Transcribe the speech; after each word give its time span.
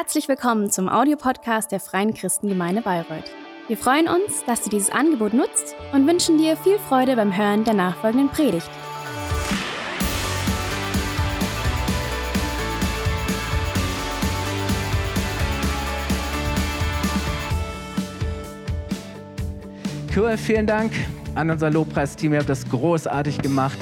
Herzlich 0.00 0.28
willkommen 0.28 0.70
zum 0.70 0.88
Audiopodcast 0.88 1.72
der 1.72 1.80
Freien 1.80 2.14
Christengemeinde 2.14 2.82
Bayreuth. 2.82 3.32
Wir 3.66 3.76
freuen 3.76 4.06
uns, 4.06 4.44
dass 4.46 4.62
du 4.62 4.70
dieses 4.70 4.90
Angebot 4.90 5.34
nutzt 5.34 5.74
und 5.92 6.06
wünschen 6.06 6.38
dir 6.38 6.56
viel 6.56 6.78
Freude 6.78 7.16
beim 7.16 7.36
Hören 7.36 7.64
der 7.64 7.74
nachfolgenden 7.74 8.28
Predigt. 8.28 8.70
Cool, 20.14 20.36
vielen 20.36 20.68
Dank 20.68 20.92
an 21.34 21.50
unser 21.50 21.70
Lobpreisteam. 21.70 22.34
Ihr 22.34 22.38
habt 22.38 22.48
das 22.48 22.68
großartig 22.68 23.42
gemacht. 23.42 23.78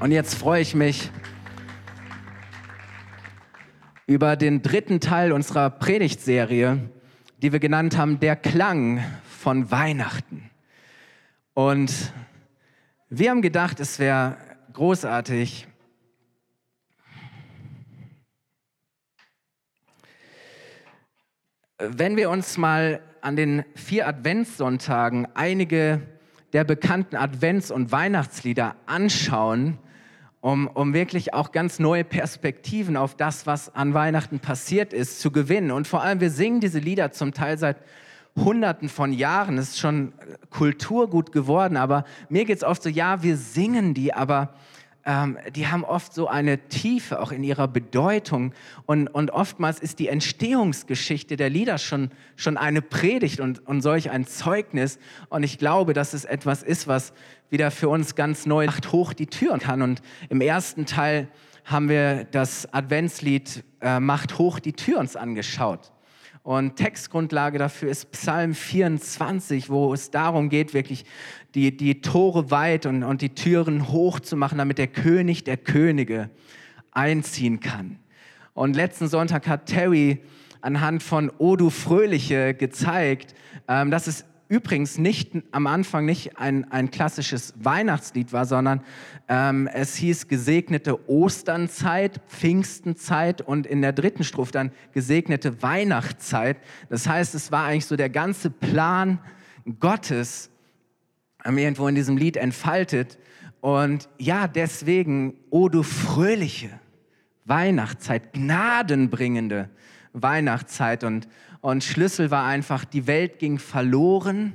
Und 0.00 0.10
jetzt 0.10 0.36
freue 0.36 0.62
ich 0.62 0.74
mich 0.74 1.10
über 4.08 4.36
den 4.36 4.62
dritten 4.62 5.00
Teil 5.00 5.32
unserer 5.32 5.68
Predigtserie, 5.68 6.88
die 7.42 7.52
wir 7.52 7.60
genannt 7.60 7.98
haben, 7.98 8.18
der 8.20 8.36
Klang 8.36 9.04
von 9.22 9.70
Weihnachten. 9.70 10.50
Und 11.52 11.92
wir 13.10 13.28
haben 13.28 13.42
gedacht, 13.42 13.80
es 13.80 13.98
wäre 13.98 14.38
großartig, 14.72 15.68
wenn 21.76 22.16
wir 22.16 22.30
uns 22.30 22.56
mal 22.56 23.02
an 23.20 23.36
den 23.36 23.62
vier 23.74 24.08
Adventssonntagen 24.08 25.28
einige 25.34 26.00
der 26.54 26.64
bekannten 26.64 27.16
Advents- 27.16 27.70
und 27.70 27.92
Weihnachtslieder 27.92 28.74
anschauen, 28.86 29.78
um, 30.40 30.68
um 30.68 30.94
wirklich 30.94 31.34
auch 31.34 31.52
ganz 31.52 31.78
neue 31.78 32.04
Perspektiven 32.04 32.96
auf 32.96 33.16
das, 33.16 33.46
was 33.46 33.74
an 33.74 33.94
Weihnachten 33.94 34.38
passiert 34.38 34.92
ist, 34.92 35.20
zu 35.20 35.30
gewinnen. 35.30 35.70
Und 35.70 35.88
vor 35.88 36.02
allem, 36.02 36.20
wir 36.20 36.30
singen 36.30 36.60
diese 36.60 36.78
Lieder 36.78 37.10
zum 37.12 37.32
Teil 37.32 37.58
seit 37.58 37.78
Hunderten 38.36 38.88
von 38.88 39.12
Jahren. 39.12 39.58
Es 39.58 39.70
ist 39.70 39.78
schon 39.78 40.12
Kulturgut 40.50 41.32
geworden, 41.32 41.76
aber 41.76 42.04
mir 42.28 42.44
geht 42.44 42.58
es 42.58 42.64
oft 42.64 42.82
so, 42.82 42.88
ja, 42.88 43.22
wir 43.22 43.36
singen 43.36 43.94
die, 43.94 44.14
aber 44.14 44.54
ähm, 45.08 45.38
die 45.56 45.66
haben 45.68 45.84
oft 45.84 46.12
so 46.12 46.28
eine 46.28 46.68
Tiefe 46.68 47.20
auch 47.20 47.32
in 47.32 47.42
ihrer 47.42 47.66
Bedeutung. 47.66 48.52
Und, 48.84 49.08
und 49.08 49.30
oftmals 49.30 49.80
ist 49.80 50.00
die 50.00 50.08
Entstehungsgeschichte 50.08 51.38
der 51.38 51.48
Lieder 51.48 51.78
schon, 51.78 52.10
schon 52.36 52.58
eine 52.58 52.82
Predigt 52.82 53.40
und, 53.40 53.66
und 53.66 53.80
solch 53.80 54.10
ein 54.10 54.26
Zeugnis. 54.26 54.98
Und 55.30 55.44
ich 55.44 55.56
glaube, 55.56 55.94
dass 55.94 56.12
es 56.12 56.26
etwas 56.26 56.62
ist, 56.62 56.88
was 56.88 57.14
wieder 57.48 57.70
für 57.70 57.88
uns 57.88 58.16
ganz 58.16 58.44
neu 58.44 58.66
macht 58.66 58.92
hoch 58.92 59.14
die 59.14 59.28
Türen 59.28 59.60
kann. 59.60 59.80
Und 59.80 60.02
im 60.28 60.42
ersten 60.42 60.84
Teil 60.84 61.28
haben 61.64 61.88
wir 61.88 62.24
das 62.24 62.70
Adventslied 62.74 63.64
äh, 63.80 64.00
Macht 64.00 64.36
hoch 64.36 64.58
die 64.58 64.74
Tür 64.74 64.98
uns 64.98 65.16
angeschaut. 65.16 65.90
Und 66.42 66.76
Textgrundlage 66.76 67.58
dafür 67.58 67.90
ist 67.90 68.10
Psalm 68.12 68.54
24, 68.54 69.70
wo 69.70 69.92
es 69.92 70.10
darum 70.10 70.48
geht, 70.48 70.72
wirklich 70.72 71.04
die, 71.58 71.76
die 71.76 72.00
Tore 72.00 72.50
weit 72.50 72.86
und, 72.86 73.02
und 73.02 73.20
die 73.20 73.34
Türen 73.34 73.88
hoch 73.88 74.20
zu 74.20 74.36
machen, 74.36 74.58
damit 74.58 74.78
der 74.78 74.86
König 74.86 75.44
der 75.44 75.56
Könige 75.56 76.30
einziehen 76.92 77.60
kann. 77.60 77.98
Und 78.54 78.76
letzten 78.76 79.08
Sonntag 79.08 79.48
hat 79.48 79.66
Terry 79.66 80.20
anhand 80.60 81.02
von 81.02 81.30
O 81.38 81.56
du 81.56 81.70
Fröhliche 81.70 82.54
gezeigt, 82.54 83.34
ähm, 83.66 83.90
dass 83.90 84.06
es 84.06 84.24
übrigens 84.48 84.98
nicht 84.98 85.32
am 85.52 85.66
Anfang 85.66 86.06
nicht 86.06 86.38
ein, 86.38 86.70
ein 86.70 86.90
klassisches 86.90 87.54
Weihnachtslied 87.56 88.32
war, 88.32 88.46
sondern 88.46 88.80
ähm, 89.28 89.68
es 89.72 89.96
hieß 89.96 90.28
gesegnete 90.28 91.08
Osternzeit, 91.08 92.20
Pfingstenzeit 92.28 93.42
und 93.42 93.66
in 93.66 93.82
der 93.82 93.92
dritten 93.92 94.24
Strophe 94.24 94.52
dann 94.52 94.72
gesegnete 94.92 95.62
Weihnachtszeit. 95.62 96.56
Das 96.88 97.06
heißt, 97.06 97.34
es 97.34 97.52
war 97.52 97.64
eigentlich 97.64 97.86
so 97.86 97.96
der 97.96 98.10
ganze 98.10 98.48
Plan 98.48 99.18
Gottes 99.80 100.50
irgendwo 101.44 101.88
in 101.88 101.94
diesem 101.94 102.16
Lied 102.16 102.36
entfaltet. 102.36 103.18
Und 103.60 104.08
ja, 104.18 104.48
deswegen, 104.48 105.34
oh 105.50 105.68
du 105.68 105.82
fröhliche 105.82 106.70
Weihnachtszeit, 107.44 108.32
gnadenbringende 108.32 109.70
Weihnachtszeit 110.12 111.04
und 111.04 111.28
und 111.60 111.82
Schlüssel 111.82 112.30
war 112.30 112.46
einfach, 112.46 112.84
die 112.84 113.06
Welt 113.06 113.38
ging 113.38 113.58
verloren, 113.58 114.52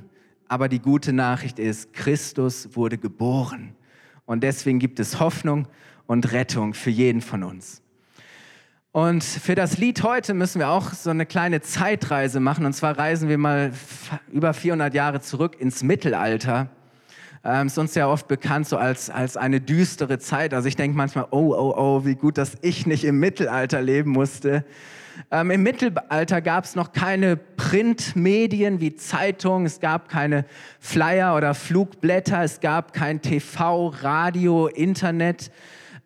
aber 0.48 0.68
die 0.68 0.78
gute 0.78 1.12
Nachricht 1.12 1.58
ist, 1.58 1.92
Christus 1.92 2.76
wurde 2.76 2.98
geboren. 2.98 3.74
Und 4.26 4.42
deswegen 4.42 4.78
gibt 4.78 5.00
es 5.00 5.20
Hoffnung 5.20 5.68
und 6.06 6.32
Rettung 6.32 6.74
für 6.74 6.90
jeden 6.90 7.20
von 7.20 7.42
uns. 7.42 7.82
Und 8.94 9.24
für 9.24 9.56
das 9.56 9.76
Lied 9.78 10.04
heute 10.04 10.34
müssen 10.34 10.60
wir 10.60 10.68
auch 10.68 10.92
so 10.92 11.10
eine 11.10 11.26
kleine 11.26 11.60
Zeitreise 11.60 12.38
machen. 12.38 12.64
Und 12.64 12.74
zwar 12.74 12.96
reisen 12.96 13.28
wir 13.28 13.38
mal 13.38 13.72
über 14.30 14.54
400 14.54 14.94
Jahre 14.94 15.20
zurück 15.20 15.56
ins 15.58 15.82
Mittelalter. 15.82 16.68
Ähm, 17.42 17.66
ist 17.66 17.76
uns 17.76 17.96
ja 17.96 18.06
oft 18.06 18.28
bekannt 18.28 18.68
so 18.68 18.76
als, 18.76 19.10
als 19.10 19.36
eine 19.36 19.60
düstere 19.60 20.20
Zeit. 20.20 20.54
Also 20.54 20.68
ich 20.68 20.76
denke 20.76 20.96
manchmal, 20.96 21.26
oh, 21.32 21.56
oh, 21.58 21.74
oh, 21.76 22.04
wie 22.04 22.14
gut, 22.14 22.38
dass 22.38 22.52
ich 22.62 22.86
nicht 22.86 23.02
im 23.02 23.18
Mittelalter 23.18 23.82
leben 23.82 24.12
musste. 24.12 24.64
Ähm, 25.32 25.50
Im 25.50 25.64
Mittelalter 25.64 26.40
gab 26.40 26.62
es 26.62 26.76
noch 26.76 26.92
keine 26.92 27.36
Printmedien 27.36 28.78
wie 28.78 28.94
Zeitungen, 28.94 29.66
es 29.66 29.80
gab 29.80 30.08
keine 30.08 30.44
Flyer 30.78 31.34
oder 31.34 31.54
Flugblätter, 31.54 32.44
es 32.44 32.60
gab 32.60 32.92
kein 32.92 33.20
TV, 33.20 33.88
Radio, 33.88 34.68
Internet. 34.68 35.50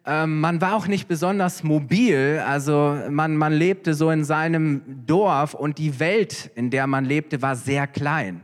Ähm, 0.09 0.41
man 0.41 0.63
war 0.63 0.75
auch 0.75 0.87
nicht 0.87 1.07
besonders 1.07 1.63
mobil, 1.63 2.43
also 2.47 2.99
man, 3.11 3.37
man 3.37 3.53
lebte 3.53 3.93
so 3.93 4.11
in 4.11 4.25
seinem 4.25 5.05
Dorf 5.05 5.53
und 5.53 5.77
die 5.77 6.01
Welt, 6.01 6.51
in 6.55 6.71
der 6.71 6.87
man 6.87 7.05
lebte, 7.05 7.43
war 7.43 7.57
sehr 7.57 7.87
klein. 7.87 8.41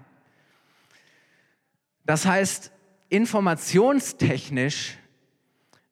Das 2.05 2.27
heißt, 2.27 2.71
informationstechnisch 3.09 4.99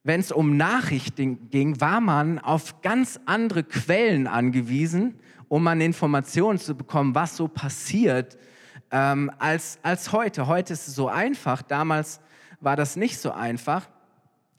wenn 0.04 0.20
es 0.20 0.32
um 0.32 0.56
Nachrichten 0.56 1.48
ging, 1.50 1.80
war 1.80 2.00
man 2.00 2.40
auf 2.40 2.82
ganz 2.82 3.20
andere 3.24 3.62
Quellen 3.62 4.26
angewiesen, 4.26 5.14
um 5.48 5.66
an 5.68 5.80
Informationen 5.80 6.58
zu 6.58 6.74
bekommen, 6.74 7.14
was 7.14 7.36
so 7.36 7.46
passiert, 7.46 8.36
ähm, 8.90 9.30
als, 9.38 9.78
als 9.82 10.10
heute. 10.10 10.48
Heute 10.48 10.72
ist 10.72 10.88
es 10.88 10.94
so 10.96 11.08
einfach, 11.08 11.62
damals 11.62 12.20
war 12.60 12.74
das 12.74 12.96
nicht 12.96 13.18
so 13.18 13.30
einfach. 13.30 13.88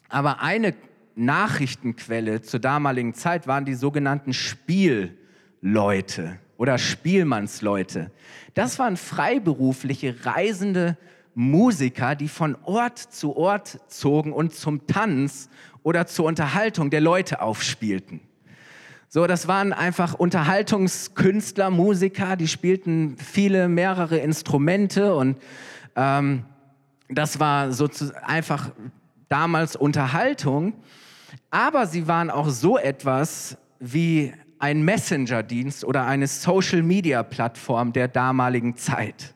Aber 0.08 0.42
eine 0.42 0.74
Nachrichtenquelle 1.16 2.42
zur 2.42 2.60
damaligen 2.60 3.14
Zeit 3.14 3.48
waren 3.48 3.66
die 3.66 3.76
sogenannten 3.76 4.34
Spielleute 4.34 6.40
oder 6.58 6.78
Spielmannsleute. 6.78 8.12
Das 8.54 8.80
waren 8.80 8.98
freiberufliche, 8.98 10.26
reisende 10.26 10.98
Musiker, 11.36 12.16
die 12.16 12.28
von 12.28 12.56
Ort 12.64 13.00
zu 13.00 13.36
Ort 13.36 13.80
zogen 13.88 14.34
und 14.34 14.54
zum 14.54 14.86
Tanz 14.88 15.50
oder 15.82 16.08
zur 16.08 16.26
Unterhaltung 16.26 16.90
der 16.90 17.02
Leute 17.02 17.42
aufspielten. 17.42 18.22
So, 19.10 19.28
das 19.28 19.48
waren 19.48 19.74
einfach 19.74 20.16
Unterhaltungskünstler, 20.16 21.70
Musiker, 21.70 22.36
die 22.36 22.48
spielten 22.48 23.16
viele, 23.18 23.68
mehrere 23.68 24.18
Instrumente 24.18 25.16
und 25.16 25.38
ähm, 25.96 26.46
das 27.10 27.40
war 27.40 27.72
sozusagen 27.72 28.26
einfach 28.26 28.72
damals 29.30 29.76
Unterhaltung. 29.76 30.74
Aber 31.54 31.86
sie 31.86 32.08
waren 32.08 32.32
auch 32.32 32.50
so 32.50 32.80
etwas 32.80 33.60
wie 33.78 34.34
ein 34.58 34.82
Messenger-Dienst 34.82 35.86
oder 35.86 36.08
eine 36.08 36.26
Social-Media-Plattform 36.26 37.94
der 37.94 38.08
damaligen 38.08 38.76
Zeit. 38.76 39.36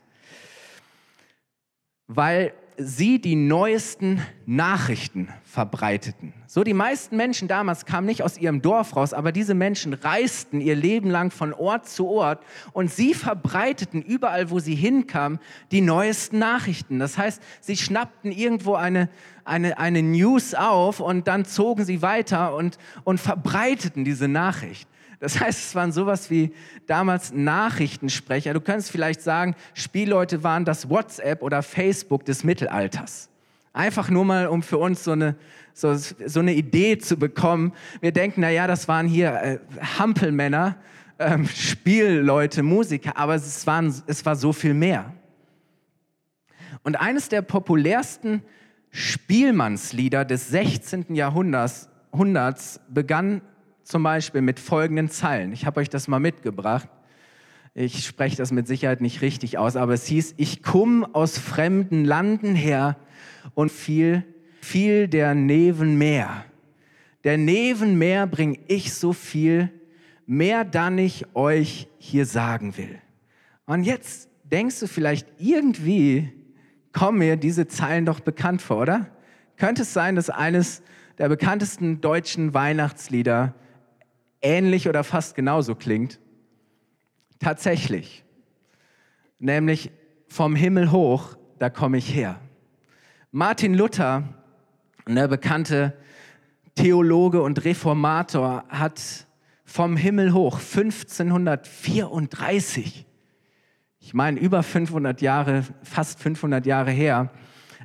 Weil 2.08 2.54
sie 2.78 3.20
die 3.20 3.36
neuesten 3.36 4.22
Nachrichten 4.46 5.30
verbreiteten. 5.44 6.34
So 6.46 6.64
die 6.64 6.76
meisten 6.76 7.18
Menschen 7.18 7.48
damals 7.48 7.86
kamen 7.86 8.06
nicht 8.06 8.22
aus 8.22 8.38
ihrem 8.38 8.62
Dorf 8.62 8.96
raus, 8.96 9.14
aber 9.14 9.32
diese 9.32 9.56
Menschen 9.56 9.94
reisten 9.94 10.62
ihr 10.62 10.76
Leben 10.76 11.10
lang 11.10 11.32
von 11.32 11.54
Ort 11.54 11.90
zu 11.90 12.08
Ort 12.08 12.44
und 12.74 12.92
sie 12.92 13.16
verbreiteten 13.16 14.04
überall, 14.04 14.52
wo 14.52 14.60
sie 14.60 14.76
hinkamen, 14.76 15.40
die 15.72 15.82
neuesten 15.82 16.38
Nachrichten. 16.38 17.00
Das 17.00 17.18
heißt, 17.18 17.42
sie 17.62 17.78
schnappten 17.78 18.32
irgendwo 18.32 18.76
eine, 18.76 19.10
eine, 19.44 19.80
eine 19.80 20.04
News 20.04 20.54
auf 20.54 21.00
und 21.00 21.28
dann 21.28 21.46
zogen 21.46 21.84
sie 21.84 22.04
weiter 22.04 22.56
und, 22.56 22.78
und 23.04 23.20
verbreiteten 23.20 24.06
diese 24.06 24.28
Nachricht. 24.28 24.88
Das 25.20 25.40
heißt, 25.40 25.60
es 25.60 25.76
waren 25.76 25.92
sowas 25.92 26.30
wie 26.30 26.54
damals 26.86 27.34
Nachrichtensprecher. 27.34 28.54
Du 28.54 28.62
könntest 28.62 28.92
vielleicht 28.92 29.22
sagen, 29.22 29.56
Spielleute 29.74 30.44
waren 30.44 30.64
das 30.64 30.90
WhatsApp 30.90 31.42
oder 31.42 31.64
Facebook 31.64 32.26
des 32.26 32.44
Mittelalters. 32.44 33.30
Einfach 33.74 34.10
nur 34.10 34.26
mal, 34.26 34.48
um 34.48 34.62
für 34.62 34.78
uns 34.78 35.04
so 35.04 35.12
eine, 35.12 35.36
so, 35.74 35.96
so 35.96 36.40
eine 36.40 36.54
Idee 36.54 36.98
zu 36.98 37.18
bekommen. 37.18 37.74
Wir 38.02 38.12
denken, 38.12 38.42
na 38.42 38.50
ja, 38.50 38.68
das 38.68 38.88
waren 38.88 39.08
hier 39.08 39.34
äh, 39.34 39.60
Hampelmänner, 39.98 40.78
ähm, 41.20 41.48
Spielleute, 41.48 42.62
Musiker, 42.62 43.18
aber 43.18 43.36
es, 43.36 43.66
waren, 43.66 43.94
es 44.06 44.26
war 44.26 44.36
so 44.36 44.54
viel 44.54 44.74
mehr. 44.74 45.14
Und 46.84 46.96
eines 46.96 47.30
der 47.30 47.42
populärsten 47.42 48.44
Spielmannslieder 48.92 50.26
des 50.26 50.50
16. 50.50 51.16
Jahrhunderts, 51.16 51.90
Jahrhunderts 52.12 52.80
begann 52.90 53.42
zum 53.88 54.04
Beispiel 54.04 54.42
mit 54.42 54.60
folgenden 54.60 55.10
Zeilen. 55.10 55.54
Ich 55.54 55.66
habe 55.66 55.80
euch 55.80 55.90
das 55.90 56.10
mal 56.10 56.20
mitgebracht. 56.20 56.90
Ich 57.74 58.06
spreche 58.06 58.36
das 58.36 58.52
mit 58.52 58.68
Sicherheit 58.68 59.00
nicht 59.00 59.22
richtig 59.22 59.58
aus, 59.58 59.78
aber 59.78 59.94
es 59.94 60.06
hieß, 60.08 60.34
ich 60.36 60.62
komme 60.62 61.08
aus 61.16 61.38
fremden 61.38 62.04
Landen 62.04 62.54
her 62.54 62.98
und 63.54 63.72
fiel, 63.72 64.26
fiel 64.60 65.08
der 65.08 65.36
Nevenmeer. 65.36 66.44
Der 67.24 67.38
Nevenmeer 67.38 68.28
bring 68.28 68.60
ich 68.68 68.94
so 68.94 69.14
viel, 69.14 69.72
mehr 70.26 70.66
dann 70.66 70.98
ich 70.98 71.34
euch 71.34 71.88
hier 71.98 72.26
sagen 72.26 72.76
will. 72.76 73.00
Und 73.68 73.84
jetzt 73.84 74.30
denkst 74.44 74.82
du 74.82 74.88
vielleicht 74.88 75.28
irgendwie, 75.38 76.34
kommen 76.92 77.20
mir 77.20 77.38
diese 77.38 77.68
Zeilen 77.68 78.06
doch 78.06 78.20
bekannt 78.20 78.62
vor, 78.62 78.82
oder? 78.82 79.08
Könnte 79.56 79.84
es 79.84 79.94
sein, 79.94 80.18
dass 80.18 80.30
eines 80.30 80.82
der 81.20 81.30
bekanntesten 81.30 82.02
deutschen 82.02 82.54
Weihnachtslieder 82.54 83.56
ähnlich 84.42 84.88
oder 84.88 85.04
fast 85.04 85.36
genauso 85.36 85.76
klingt? 85.76 86.20
Tatsächlich. 87.40 88.24
Nämlich 89.40 89.92
vom 90.28 90.56
Himmel 90.56 90.92
hoch, 90.92 91.38
da 91.60 91.70
komme 91.70 91.98
ich 91.98 92.12
her. 92.14 92.40
Martin 93.32 93.74
Luther, 93.74 94.24
der 95.08 95.28
bekannte 95.28 95.98
Theologe 96.76 97.42
und 97.42 97.66
Reformator, 97.66 98.64
hat 98.70 99.02
vom 99.66 99.98
Himmel 99.98 100.34
hoch 100.34 100.60
1534, 100.60 103.06
ich 104.00 104.14
meine 104.14 104.40
über 104.40 104.62
500 104.64 105.22
Jahre, 105.22 105.66
fast 105.84 106.22
500 106.22 106.66
Jahre 106.66 106.92
her, 106.92 107.30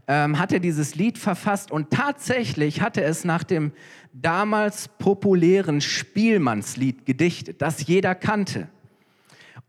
ähm, 0.06 0.38
hat 0.38 0.52
er 0.52 0.60
dieses 0.60 0.94
Lied 0.94 1.18
verfasst 1.18 1.72
und 1.72 1.90
tatsächlich 1.90 2.80
hat 2.80 2.96
er 2.96 3.06
es 3.06 3.24
nach 3.24 3.42
dem 3.42 3.72
damals 4.12 4.88
populären 4.88 5.80
Spielmannslied 5.80 7.06
gedichtet, 7.06 7.62
das 7.62 7.86
jeder 7.86 8.14
kannte. 8.14 8.68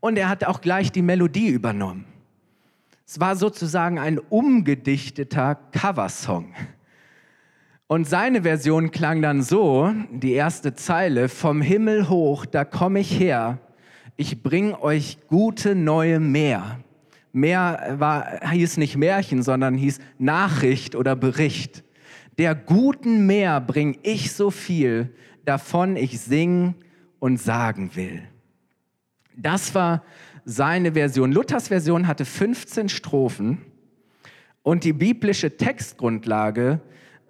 Und 0.00 0.18
er 0.18 0.28
hat 0.28 0.44
auch 0.44 0.60
gleich 0.60 0.92
die 0.92 1.02
Melodie 1.02 1.48
übernommen. 1.48 2.04
Es 3.06 3.20
war 3.20 3.36
sozusagen 3.36 3.98
ein 3.98 4.18
umgedichteter 4.18 5.56
Coversong. 5.72 6.54
Und 7.86 8.08
seine 8.08 8.42
Version 8.42 8.90
klang 8.90 9.20
dann 9.20 9.42
so, 9.42 9.92
die 10.10 10.32
erste 10.32 10.74
Zeile, 10.74 11.28
vom 11.28 11.60
Himmel 11.60 12.08
hoch, 12.08 12.46
da 12.46 12.64
komme 12.64 13.00
ich 13.00 13.18
her, 13.18 13.58
ich 14.16 14.42
bring 14.42 14.74
euch 14.74 15.18
gute 15.28 15.74
neue 15.74 16.18
Meer. 16.20 16.80
Meer 17.32 17.96
war, 17.98 18.48
hieß 18.50 18.76
nicht 18.76 18.96
Märchen, 18.96 19.42
sondern 19.42 19.74
hieß 19.74 19.98
Nachricht 20.18 20.94
oder 20.94 21.16
Bericht. 21.16 21.84
Der 22.38 22.54
guten 22.54 23.26
Meer 23.26 23.60
bring 23.60 23.98
ich 24.02 24.32
so 24.32 24.50
viel, 24.50 25.14
davon 25.44 25.96
ich 25.96 26.20
singen 26.20 26.74
und 27.18 27.40
sagen 27.40 27.94
will. 27.94 28.22
Das 29.36 29.74
war 29.74 30.02
seine 30.44 30.92
Version. 30.92 31.32
Luthers 31.32 31.68
Version 31.68 32.06
hatte 32.06 32.24
15 32.24 32.88
Strophen 32.88 33.62
und 34.62 34.84
die 34.84 34.92
biblische 34.92 35.56
Textgrundlage 35.56 36.80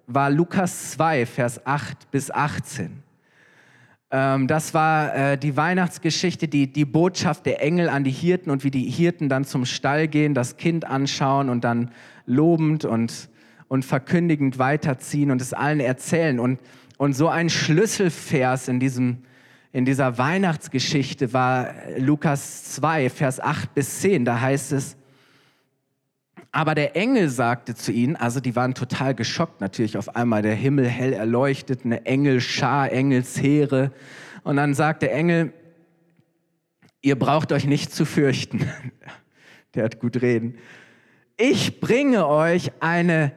war 0.07 0.29
Lukas 0.29 0.91
2, 0.91 1.25
Vers 1.25 1.65
8 1.65 2.11
bis 2.11 2.31
18. 2.31 3.03
Ähm, 4.11 4.47
das 4.47 4.73
war 4.73 5.15
äh, 5.15 5.37
die 5.37 5.57
Weihnachtsgeschichte, 5.57 6.47
die, 6.47 6.71
die 6.71 6.85
Botschaft 6.85 7.45
der 7.45 7.61
Engel 7.61 7.89
an 7.89 8.03
die 8.03 8.11
Hirten 8.11 8.51
und 8.51 8.63
wie 8.63 8.71
die 8.71 8.89
Hirten 8.89 9.29
dann 9.29 9.45
zum 9.45 9.65
Stall 9.65 10.07
gehen, 10.07 10.33
das 10.33 10.57
Kind 10.57 10.85
anschauen 10.85 11.49
und 11.49 11.63
dann 11.63 11.91
lobend 12.25 12.85
und, 12.85 13.29
und 13.67 13.85
verkündigend 13.85 14.59
weiterziehen 14.59 15.31
und 15.31 15.41
es 15.41 15.53
allen 15.53 15.79
erzählen. 15.79 16.39
Und, 16.39 16.59
und 16.97 17.13
so 17.13 17.27
ein 17.27 17.49
Schlüsselvers 17.49 18.67
in, 18.67 18.79
diesem, 18.79 19.23
in 19.71 19.85
dieser 19.85 20.17
Weihnachtsgeschichte 20.17 21.33
war 21.33 21.73
Lukas 21.97 22.65
2, 22.75 23.09
Vers 23.09 23.39
8 23.39 23.73
bis 23.73 24.01
10. 24.01 24.25
Da 24.25 24.39
heißt 24.39 24.71
es, 24.71 24.97
aber 26.51 26.73
der 26.73 26.95
Engel 26.95 27.27
sagte 27.27 27.75
zu 27.75 27.91
ihnen, 27.91 28.15
also 28.15 28.39
die 28.39 28.55
waren 28.55 28.75
total 28.75 29.13
geschockt 29.13 29.59
natürlich, 29.59 29.97
auf 29.97 30.15
einmal 30.15 30.41
der 30.41 30.55
Himmel 30.55 30.87
hell 30.87 31.11
erleuchtet, 31.11 31.81
eine 31.83 32.05
Engelschar, 32.05 32.93
Engelsheere. 32.93 33.91
Und 34.43 34.55
dann 34.55 34.73
sagt 34.73 35.01
der 35.01 35.13
Engel, 35.13 35.51
ihr 37.01 37.19
braucht 37.19 37.51
euch 37.51 37.65
nicht 37.65 37.93
zu 37.93 38.05
fürchten. 38.05 38.65
Der 39.75 39.83
hat 39.83 39.99
gut 39.99 40.21
reden. 40.21 40.57
Ich 41.35 41.81
bringe 41.81 42.25
euch 42.27 42.71
eine 42.79 43.33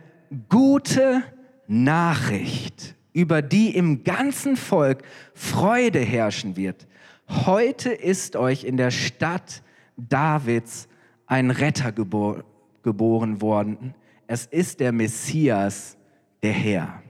gute 0.49 1.23
Nachricht, 1.67 2.95
über 3.13 3.43
die 3.43 3.75
im 3.75 4.05
ganzen 4.05 4.57
Volk 4.57 5.03
Freude 5.35 6.01
herrschen 6.01 6.57
wird. 6.57 6.87
Heute 7.29 7.91
ist 7.91 8.37
euch 8.37 8.65
in 8.65 8.77
der 8.77 8.91
Stadt 8.91 9.63
Davids 9.97 10.89
ein 11.27 11.51
Retter 11.51 11.93
geboren 11.93 12.45
geboren 12.89 13.43
worden. 13.43 13.95
Es 14.27 14.47
ist 14.47 14.81
der 14.81 14.93
Messias, 14.93 15.99
der 16.43 16.53
Herr. 16.53 17.03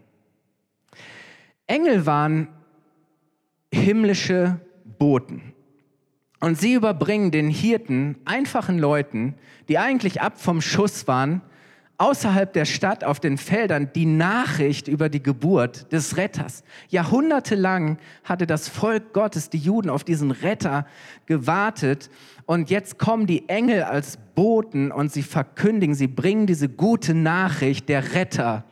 Engel 1.68 2.04
waren 2.04 2.48
himmlische 3.72 4.60
Boten. 4.98 5.54
Und 6.40 6.58
sie 6.58 6.74
überbringen 6.74 7.30
den 7.30 7.48
Hirten, 7.48 8.16
einfachen 8.24 8.78
Leuten, 8.78 9.34
die 9.68 9.78
eigentlich 9.78 10.20
ab 10.20 10.40
vom 10.40 10.60
Schuss 10.60 11.06
waren, 11.06 11.42
außerhalb 11.98 12.52
der 12.52 12.64
Stadt 12.64 13.02
auf 13.04 13.20
den 13.20 13.36
Feldern 13.36 13.90
die 13.94 14.06
Nachricht 14.06 14.88
über 14.88 15.08
die 15.08 15.22
Geburt 15.22 15.92
des 15.92 16.16
Retters. 16.16 16.62
Jahrhundertelang 16.88 17.98
hatte 18.24 18.46
das 18.46 18.68
Volk 18.68 19.12
Gottes, 19.12 19.50
die 19.50 19.58
Juden, 19.58 19.90
auf 19.90 20.04
diesen 20.04 20.30
Retter 20.30 20.86
gewartet. 21.26 22.08
Und 22.46 22.70
jetzt 22.70 22.98
kommen 22.98 23.26
die 23.26 23.48
Engel 23.48 23.82
als 23.82 24.16
Boten 24.34 24.92
und 24.92 25.12
sie 25.12 25.24
verkündigen, 25.24 25.94
sie 25.94 26.06
bringen 26.06 26.46
diese 26.46 26.68
gute 26.68 27.14
Nachricht, 27.14 27.88
der 27.88 28.14
Retter 28.14 28.64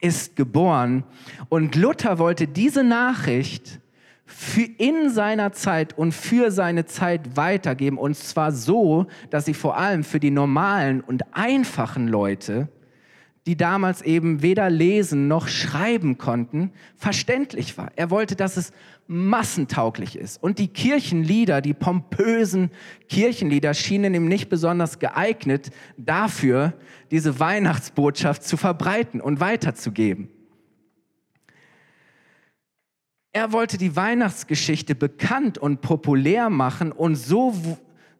ist 0.00 0.36
geboren. 0.36 1.02
Und 1.48 1.74
Luther 1.74 2.18
wollte 2.18 2.46
diese 2.46 2.84
Nachricht 2.84 3.80
für 4.30 4.68
in 4.76 5.08
seiner 5.08 5.52
Zeit 5.52 5.96
und 5.96 6.12
für 6.12 6.50
seine 6.50 6.84
Zeit 6.84 7.36
weitergeben. 7.36 7.96
Und 7.96 8.14
zwar 8.14 8.52
so, 8.52 9.06
dass 9.30 9.46
sie 9.46 9.54
vor 9.54 9.78
allem 9.78 10.04
für 10.04 10.20
die 10.20 10.30
normalen 10.30 11.00
und 11.00 11.22
einfachen 11.34 12.08
Leute, 12.08 12.68
die 13.46 13.56
damals 13.56 14.02
eben 14.02 14.42
weder 14.42 14.68
lesen 14.68 15.28
noch 15.28 15.48
schreiben 15.48 16.18
konnten, 16.18 16.72
verständlich 16.94 17.78
war. 17.78 17.90
Er 17.96 18.10
wollte, 18.10 18.36
dass 18.36 18.58
es 18.58 18.72
massentauglich 19.06 20.16
ist. 20.16 20.42
Und 20.42 20.58
die 20.58 20.68
Kirchenlieder, 20.68 21.62
die 21.62 21.72
pompösen 21.72 22.70
Kirchenlieder 23.08 23.72
schienen 23.72 24.12
ihm 24.12 24.28
nicht 24.28 24.50
besonders 24.50 24.98
geeignet 24.98 25.70
dafür, 25.96 26.74
diese 27.10 27.40
Weihnachtsbotschaft 27.40 28.44
zu 28.44 28.58
verbreiten 28.58 29.22
und 29.22 29.40
weiterzugeben. 29.40 30.28
Er 33.32 33.52
wollte 33.52 33.76
die 33.76 33.94
Weihnachtsgeschichte 33.94 34.94
bekannt 34.94 35.58
und 35.58 35.80
populär 35.80 36.48
machen 36.48 36.92
und 36.92 37.14
so, 37.16 37.54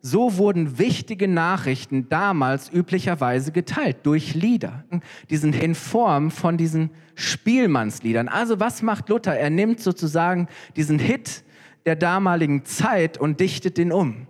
so 0.03 0.37
wurden 0.37 0.79
wichtige 0.79 1.29
Nachrichten 1.29 2.09
damals 2.09 2.71
üblicherweise 2.71 3.51
geteilt 3.51 3.99
durch 4.05 4.35
Lieder. 4.35 4.85
Die 5.31 5.39
sind 5.39 5.55
in 5.57 5.75
Form 5.75 6.31
von 6.31 6.59
diesen 6.59 6.91
Spielmannsliedern. 7.15 8.29
Also 8.29 8.61
was 8.61 8.83
macht 8.83 9.09
Luther? 9.09 9.35
Er 9.35 9.51
nimmt 9.51 9.81
sozusagen 9.81 10.47
diesen 10.77 10.99
Hit 10.99 11.43
der 11.87 11.97
damaligen 11.97 12.67
Zeit 12.67 13.17
und 13.17 13.41
dichtet 13.41 13.79
den 13.79 13.93
um. 13.93 14.27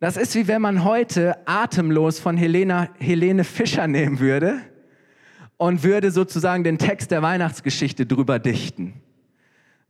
Das 0.00 0.16
ist 0.16 0.34
wie 0.34 0.48
wenn 0.48 0.62
man 0.62 0.84
heute 0.84 1.36
atemlos 1.46 2.20
von 2.20 2.36
Helena, 2.36 2.88
Helene 2.98 3.44
Fischer 3.44 3.86
nehmen 3.86 4.18
würde 4.18 4.62
und 5.58 5.82
würde 5.82 6.10
sozusagen 6.10 6.64
den 6.64 6.78
Text 6.78 7.10
der 7.10 7.20
Weihnachtsgeschichte 7.20 8.06
drüber 8.06 8.38
dichten. 8.38 8.94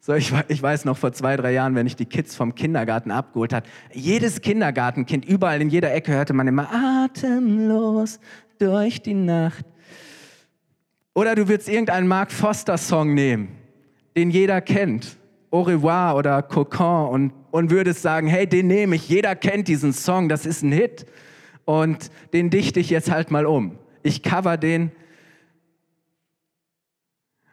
So, 0.01 0.15
ich, 0.15 0.33
ich 0.49 0.63
weiß 0.63 0.85
noch 0.85 0.97
vor 0.97 1.13
zwei, 1.13 1.37
drei 1.37 1.53
Jahren, 1.53 1.75
wenn 1.75 1.87
ich 1.87 1.97
die 1.97 2.07
Kids 2.07 2.35
vom 2.35 2.55
Kindergarten 2.55 3.11
abgeholt 3.11 3.53
hat, 3.53 3.67
jedes 3.93 4.41
Kindergartenkind, 4.41 5.25
überall 5.25 5.61
in 5.61 5.69
jeder 5.69 5.93
Ecke 5.93 6.13
hörte 6.13 6.33
man 6.33 6.49
immer 6.49 6.69
atemlos 6.73 8.19
durch 8.59 9.03
die 9.03 9.15
Nacht. 9.15 9.65
Oder 11.15 11.35
du 11.35 11.49
würdest 11.49 11.69
irgendeinen 11.69 12.07
Mark 12.07 12.33
Foster 12.33 12.79
Song 12.79 13.13
nehmen, 13.13 13.49
den 14.17 14.31
jeder 14.31 14.61
kennt, 14.61 15.17
Au 15.51 15.63
revoir 15.63 16.15
oder 16.15 16.43
Cocon 16.43 17.09
und, 17.09 17.33
und 17.51 17.71
würdest 17.71 18.03
sagen, 18.03 18.29
hey, 18.29 18.47
den 18.47 18.67
nehme 18.67 18.97
ich, 18.97 19.09
jeder 19.09 19.35
kennt 19.35 19.67
diesen 19.67 19.93
Song, 19.93 20.29
das 20.29 20.47
ist 20.47 20.63
ein 20.63 20.73
Hit 20.73 21.07
und 21.65 22.11
den 22.33 22.51
dichte 22.51 22.81
ich 22.81 22.91
jetzt 22.91 23.11
halt 23.11 23.31
mal 23.31 23.47
um. 23.47 23.79
Ich 24.03 24.23
cover 24.23 24.57
den 24.57 24.93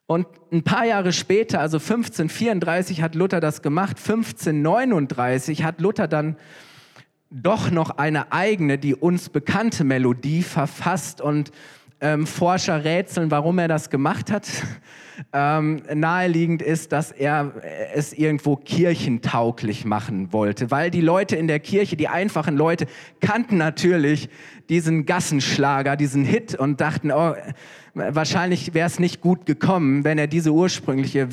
und 0.07 0.27
ein 0.51 0.63
paar 0.63 0.85
Jahre 0.85 1.11
später, 1.13 1.59
also 1.59 1.77
1534 1.77 3.01
hat 3.01 3.15
Luther 3.15 3.39
das 3.39 3.61
gemacht, 3.61 3.97
1539 3.97 5.63
hat 5.63 5.81
Luther 5.81 6.07
dann 6.07 6.37
doch 7.31 7.71
noch 7.71 7.97
eine 7.97 8.31
eigene, 8.31 8.77
die 8.77 8.95
uns 8.95 9.29
bekannte 9.29 9.83
Melodie 9.83 10.43
verfasst. 10.43 11.21
Und 11.21 11.51
ähm, 12.01 12.27
Forscher 12.27 12.83
rätseln, 12.83 13.31
warum 13.31 13.59
er 13.59 13.67
das 13.67 13.89
gemacht 13.89 14.31
hat. 14.31 14.47
Ähm, 15.31 15.81
naheliegend 15.93 16.61
ist, 16.61 16.91
dass 16.91 17.13
er 17.13 17.53
es 17.93 18.11
irgendwo 18.11 18.57
kirchentauglich 18.57 19.85
machen 19.85 20.33
wollte, 20.33 20.71
weil 20.71 20.91
die 20.91 20.99
Leute 20.99 21.37
in 21.37 21.47
der 21.47 21.61
Kirche, 21.61 21.95
die 21.95 22.09
einfachen 22.09 22.57
Leute, 22.57 22.85
kannten 23.21 23.55
natürlich 23.55 24.27
diesen 24.67 25.05
Gassenschlager, 25.05 25.95
diesen 25.95 26.25
Hit 26.25 26.55
und 26.55 26.81
dachten, 26.81 27.13
oh, 27.13 27.33
wahrscheinlich 27.93 28.73
wäre 28.73 28.87
es 28.87 28.99
nicht 28.99 29.21
gut 29.21 29.45
gekommen, 29.45 30.03
wenn 30.03 30.17
er 30.17 30.27
diese 30.27 30.51
ursprüngliche 30.51 31.29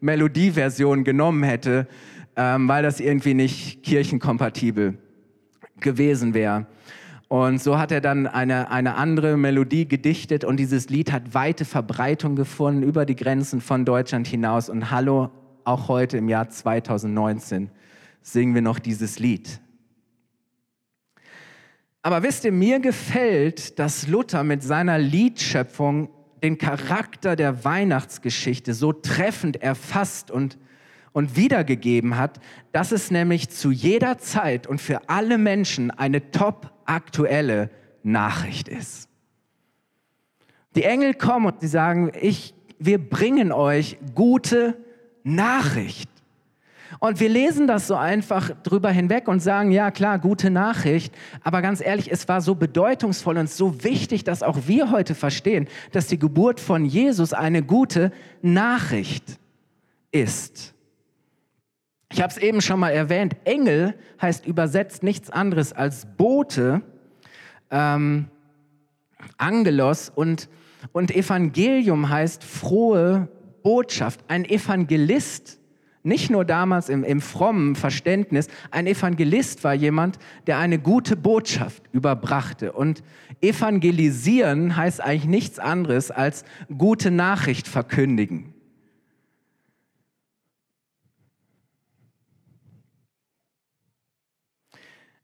Melodieversion 0.00 1.04
genommen 1.04 1.44
hätte, 1.44 1.86
ähm, 2.34 2.68
weil 2.68 2.82
das 2.82 2.98
irgendwie 2.98 3.34
nicht 3.34 3.84
kirchenkompatibel 3.84 4.98
gewesen 5.78 6.34
wäre. 6.34 6.66
Und 7.30 7.62
so 7.62 7.78
hat 7.78 7.92
er 7.92 8.00
dann 8.00 8.26
eine, 8.26 8.72
eine 8.72 8.96
andere 8.96 9.36
Melodie 9.36 9.86
gedichtet 9.86 10.42
und 10.42 10.56
dieses 10.56 10.88
Lied 10.88 11.12
hat 11.12 11.32
weite 11.32 11.64
Verbreitung 11.64 12.34
gefunden 12.34 12.82
über 12.82 13.06
die 13.06 13.14
Grenzen 13.14 13.60
von 13.60 13.84
Deutschland 13.84 14.26
hinaus. 14.26 14.68
Und 14.68 14.90
hallo, 14.90 15.30
auch 15.62 15.86
heute 15.86 16.16
im 16.16 16.28
Jahr 16.28 16.50
2019 16.50 17.70
singen 18.20 18.56
wir 18.56 18.62
noch 18.62 18.80
dieses 18.80 19.20
Lied. 19.20 19.60
Aber 22.02 22.24
wisst 22.24 22.44
ihr, 22.44 22.50
mir 22.50 22.80
gefällt, 22.80 23.78
dass 23.78 24.08
Luther 24.08 24.42
mit 24.42 24.64
seiner 24.64 24.98
Liedschöpfung 24.98 26.10
den 26.42 26.58
Charakter 26.58 27.36
der 27.36 27.64
Weihnachtsgeschichte 27.64 28.74
so 28.74 28.92
treffend 28.92 29.62
erfasst 29.62 30.32
und, 30.32 30.58
und 31.12 31.36
wiedergegeben 31.36 32.16
hat, 32.16 32.40
dass 32.72 32.90
es 32.90 33.12
nämlich 33.12 33.50
zu 33.50 33.70
jeder 33.70 34.18
Zeit 34.18 34.66
und 34.66 34.80
für 34.80 35.08
alle 35.08 35.38
Menschen 35.38 35.92
eine 35.92 36.32
top 36.32 36.79
aktuelle 36.90 37.70
Nachricht 38.02 38.68
ist. 38.68 39.08
Die 40.74 40.84
Engel 40.84 41.14
kommen 41.14 41.46
und 41.46 41.60
sie 41.60 41.68
sagen, 41.68 42.12
ich, 42.20 42.54
wir 42.78 42.98
bringen 42.98 43.52
euch 43.52 43.98
gute 44.14 44.76
Nachricht. 45.22 46.08
Und 46.98 47.20
wir 47.20 47.28
lesen 47.28 47.66
das 47.66 47.86
so 47.86 47.94
einfach 47.94 48.50
drüber 48.62 48.90
hinweg 48.90 49.28
und 49.28 49.40
sagen, 49.40 49.70
ja 49.70 49.90
klar, 49.90 50.18
gute 50.18 50.50
Nachricht, 50.50 51.14
aber 51.42 51.62
ganz 51.62 51.80
ehrlich, 51.80 52.10
es 52.10 52.26
war 52.28 52.40
so 52.40 52.56
bedeutungsvoll 52.56 53.38
und 53.38 53.48
so 53.48 53.84
wichtig, 53.84 54.24
dass 54.24 54.42
auch 54.42 54.66
wir 54.66 54.90
heute 54.90 55.14
verstehen, 55.14 55.68
dass 55.92 56.08
die 56.08 56.18
Geburt 56.18 56.58
von 56.58 56.84
Jesus 56.84 57.32
eine 57.32 57.62
gute 57.62 58.12
Nachricht 58.42 59.38
ist. 60.10 60.74
Ich 62.12 62.20
habe 62.20 62.32
es 62.32 62.38
eben 62.38 62.60
schon 62.60 62.80
mal 62.80 62.90
erwähnt, 62.90 63.36
Engel 63.44 63.94
heißt 64.20 64.44
übersetzt 64.44 65.04
nichts 65.04 65.30
anderes 65.30 65.72
als 65.72 66.06
Bote, 66.16 66.82
ähm, 67.70 68.26
Angelos 69.38 70.10
und, 70.12 70.48
und 70.92 71.14
Evangelium 71.14 72.08
heißt 72.08 72.42
frohe 72.42 73.28
Botschaft. 73.62 74.24
Ein 74.26 74.44
Evangelist, 74.44 75.60
nicht 76.02 76.30
nur 76.30 76.44
damals 76.44 76.88
im, 76.88 77.04
im 77.04 77.20
frommen 77.20 77.76
Verständnis, 77.76 78.48
ein 78.72 78.88
Evangelist 78.88 79.62
war 79.62 79.74
jemand, 79.74 80.18
der 80.48 80.58
eine 80.58 80.80
gute 80.80 81.16
Botschaft 81.16 81.84
überbrachte. 81.92 82.72
Und 82.72 83.04
evangelisieren 83.40 84.74
heißt 84.76 85.00
eigentlich 85.00 85.26
nichts 85.26 85.60
anderes 85.60 86.10
als 86.10 86.44
gute 86.76 87.12
Nachricht 87.12 87.68
verkündigen. 87.68 88.49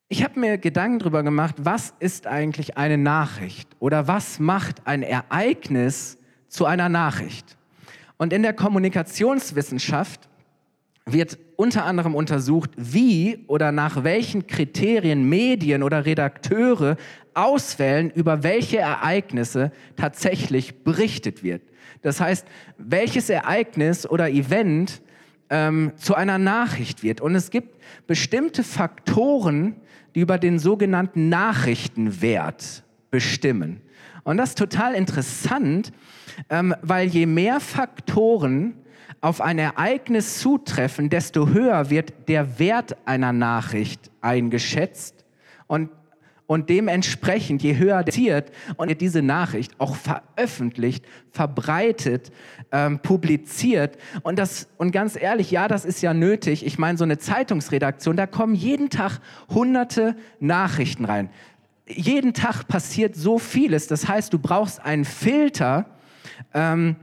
Ich 0.09 0.23
habe 0.23 0.39
mir 0.39 0.57
Gedanken 0.57 1.01
darüber 1.01 1.25
gemacht, 1.25 1.57
was 1.59 1.93
ist 1.99 2.29
eigentlich 2.29 2.77
eine 2.77 2.97
Nachricht 2.97 3.69
oder 3.81 4.07
was 4.07 4.39
macht 4.39 4.87
ein 4.87 5.03
Ereignis 5.03 6.17
zu 6.47 6.65
einer 6.65 6.89
Nachricht? 6.89 7.57
Und 8.17 8.33
in 8.33 8.43
der 8.43 8.53
Kommunikationswissenschaft 8.53 10.29
wird 11.07 11.39
unter 11.57 11.85
anderem 11.85 12.15
untersucht, 12.15 12.71
wie 12.77 13.45
oder 13.49 13.73
nach 13.73 14.05
welchen 14.05 14.47
Kriterien 14.47 15.29
Medien 15.29 15.83
oder 15.83 16.07
Redakteure 16.07 16.97
auswählen, 17.35 18.11
über 18.11 18.45
welche 18.45 18.79
Ereignisse 18.79 19.73
tatsächlich 19.97 20.85
berichtet 20.85 21.43
wird. 21.43 21.63
Das 22.03 22.21
heißt, 22.21 22.47
welches 22.79 23.29
Ereignis 23.29 24.09
oder 24.09 24.31
Event 24.31 25.03
ähm, 25.51 25.93
zu 25.97 26.15
einer 26.15 26.39
Nachricht 26.39 27.03
wird. 27.03 27.21
Und 27.21 27.35
es 27.35 27.51
gibt 27.51 27.81
bestimmte 28.07 28.63
Faktoren, 28.63 29.77
die 30.17 30.21
über 30.21 30.39
den 30.39 30.59
sogenannten 30.59 31.29
Nachrichtenwert 31.29 32.83
bestimmen. 33.11 33.83
Und 34.25 34.39
das 34.39 34.51
ist 34.51 34.59
total 34.59 34.95
interessant, 34.95 35.93
ähm, 36.49 36.75
weil 36.81 37.07
je 37.07 37.27
mehr 37.27 37.61
Faktoren 37.61 38.75
auf 39.21 39.43
ein 39.43 39.59
Ereignis 39.59 40.39
zutreffen, 40.39 41.11
desto 41.11 41.49
höher 41.49 41.91
wird 41.91 42.29
der 42.29 42.59
Wert 42.59 42.97
einer 43.05 43.33
Nachricht 43.33 44.11
eingeschätzt. 44.23 45.27
Und 45.67 45.91
und 46.47 46.71
dementsprechend, 46.71 47.63
je 47.63 47.77
höher 47.77 48.05
ziert 48.07 48.53
und 48.77 48.89
ihr 48.89 48.95
diese 48.95 49.23
Nachricht 49.23 49.73
auch 49.79 49.97
veröffentlicht, 49.97 51.05
verbreitet, 51.31 52.31
ähm, 52.73 53.01
publiziert 53.01 53.99
und 54.23 54.39
das 54.39 54.69
und 54.77 54.93
ganz 54.93 55.17
ehrlich, 55.21 55.51
ja, 55.51 55.69
das 55.69 55.85
ist 55.85 56.03
ja 56.03 56.15
nötig. 56.15 56.65
Ich 56.65 56.79
meine, 56.79 56.97
so 56.99 57.05
eine 57.05 57.19
Zeitungsredaktion, 57.19 58.17
da 58.17 58.27
kommen 58.27 58.55
jeden 58.55 58.91
Tag 58.91 59.21
hunderte 59.49 60.17
Nachrichten 60.41 61.05
rein. 61.05 61.31
Jeden 61.89 62.35
Tag 62.35 62.67
passiert 62.67 63.15
so 63.15 63.39
vieles. 63.39 63.87
Das 63.87 64.09
heißt, 64.09 64.33
du 64.33 64.39
brauchst 64.39 64.85
einen 64.85 65.05
Filter. 65.05 65.87
Ähm, 66.53 66.97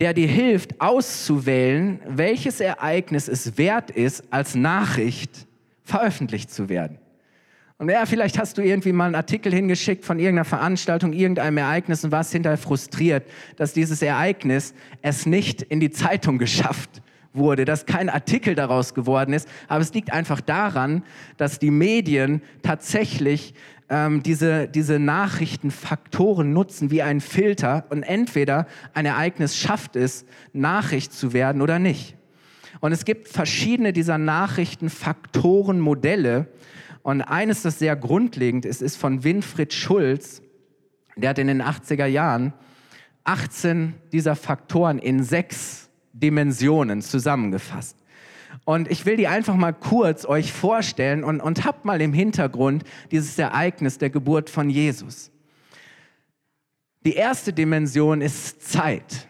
der 0.00 0.14
dir 0.14 0.28
hilft, 0.28 0.80
auszuwählen, 0.80 2.00
welches 2.06 2.60
Ereignis 2.60 3.26
es 3.26 3.58
wert 3.58 3.90
ist, 3.90 4.32
als 4.32 4.54
Nachricht 4.54 5.48
veröffentlicht 5.82 6.52
zu 6.52 6.68
werden. 6.68 6.98
Und 7.78 7.88
ja, 7.88 8.06
vielleicht 8.06 8.40
hast 8.40 8.58
du 8.58 8.62
irgendwie 8.62 8.90
mal 8.90 9.06
einen 9.06 9.14
Artikel 9.14 9.54
hingeschickt 9.54 10.04
von 10.04 10.18
irgendeiner 10.18 10.44
Veranstaltung, 10.44 11.12
irgendeinem 11.12 11.58
Ereignis 11.58 12.02
und 12.02 12.10
warst 12.10 12.32
hinterher 12.32 12.58
frustriert, 12.58 13.24
dass 13.56 13.72
dieses 13.72 14.02
Ereignis 14.02 14.74
es 15.00 15.26
nicht 15.26 15.62
in 15.62 15.78
die 15.78 15.90
Zeitung 15.90 16.38
geschafft 16.38 17.02
wurde, 17.32 17.64
dass 17.64 17.86
kein 17.86 18.08
Artikel 18.08 18.56
daraus 18.56 18.94
geworden 18.94 19.32
ist. 19.32 19.48
Aber 19.68 19.80
es 19.80 19.94
liegt 19.94 20.12
einfach 20.12 20.40
daran, 20.40 21.04
dass 21.36 21.60
die 21.60 21.70
Medien 21.70 22.42
tatsächlich 22.62 23.54
ähm, 23.90 24.24
diese, 24.24 24.66
diese 24.66 24.98
Nachrichtenfaktoren 24.98 26.52
nutzen 26.52 26.90
wie 26.90 27.02
ein 27.02 27.20
Filter 27.20 27.84
und 27.90 28.02
entweder 28.02 28.66
ein 28.92 29.06
Ereignis 29.06 29.56
schafft 29.56 29.94
es, 29.94 30.26
Nachricht 30.52 31.12
zu 31.12 31.32
werden 31.32 31.62
oder 31.62 31.78
nicht. 31.78 32.16
Und 32.80 32.92
es 32.92 33.04
gibt 33.04 33.28
verschiedene 33.28 33.92
dieser 33.92 34.18
Nachrichtenfaktorenmodelle, 34.18 36.48
und 37.08 37.22
eines, 37.22 37.62
das 37.62 37.78
sehr 37.78 37.96
grundlegend 37.96 38.66
ist, 38.66 38.82
ist 38.82 38.96
von 38.96 39.24
Winfried 39.24 39.72
Schulz. 39.72 40.42
Der 41.16 41.30
hat 41.30 41.38
in 41.38 41.46
den 41.46 41.62
80er 41.62 42.04
Jahren 42.04 42.52
18 43.24 43.94
dieser 44.12 44.36
Faktoren 44.36 44.98
in 44.98 45.22
sechs 45.22 45.88
Dimensionen 46.12 47.00
zusammengefasst. 47.00 47.96
Und 48.66 48.90
ich 48.90 49.06
will 49.06 49.16
die 49.16 49.26
einfach 49.26 49.56
mal 49.56 49.72
kurz 49.72 50.26
euch 50.26 50.52
vorstellen 50.52 51.24
und, 51.24 51.40
und 51.40 51.64
habt 51.64 51.86
mal 51.86 52.02
im 52.02 52.12
Hintergrund 52.12 52.84
dieses 53.10 53.38
Ereignis 53.38 53.96
der 53.96 54.10
Geburt 54.10 54.50
von 54.50 54.68
Jesus. 54.68 55.30
Die 57.06 57.14
erste 57.14 57.54
Dimension 57.54 58.20
ist 58.20 58.70
Zeit. 58.70 59.26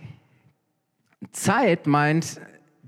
Zeit 1.31 1.87
meint 1.87 2.41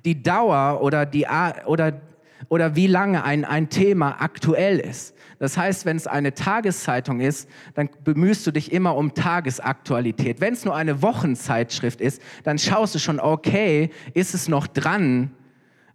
die 0.05 0.21
Dauer 0.21 0.83
oder, 0.83 1.07
die, 1.07 1.29
oder 1.67 2.01
oder 2.51 2.75
wie 2.75 2.89
lange 2.89 3.25
ein, 3.25 3.45
ein 3.47 3.71
Thema 3.71 4.21
aktuell 4.21 4.81
ist. 4.81 5.15
Das 5.39 5.57
heißt, 5.57 5.87
wenn 5.87 5.97
es 5.97 6.09
eine 6.09 6.35
Tageszeitung 6.35 7.21
ist, 7.21 7.49
dann 7.75 7.89
bemühst 8.05 8.47
du 8.47 8.51
dich 8.51 8.73
immer 8.73 8.97
um 8.97 9.15
Tagesaktualität. 9.15 10.41
Wenn 10.41 10.53
es 10.53 10.65
nur 10.65 10.75
eine 10.75 11.01
Wochenzeitschrift 11.01 12.01
ist, 12.01 12.21
dann 12.43 12.59
schaust 12.59 12.95
du 12.95 12.99
schon, 12.99 13.21
okay, 13.21 13.91
ist 14.15 14.35
es 14.35 14.49
noch 14.49 14.67
dran, 14.67 15.31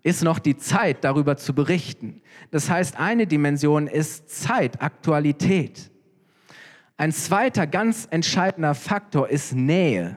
ist 0.02 0.24
noch 0.24 0.40
die 0.40 0.56
Zeit, 0.56 1.04
darüber 1.04 1.36
zu 1.36 1.54
berichten. 1.54 2.22
Das 2.52 2.70
heißt, 2.70 2.98
eine 2.98 3.28
Dimension 3.28 3.88
ist 3.88 4.30
Zeit, 4.30 4.82
Aktualität. 4.82 5.92
Ein 6.96 7.12
zweiter 7.12 7.68
ganz 7.68 8.08
entscheidender 8.10 8.76
Faktor 8.76 9.28
ist 9.28 9.54
Nähe. 9.54 10.16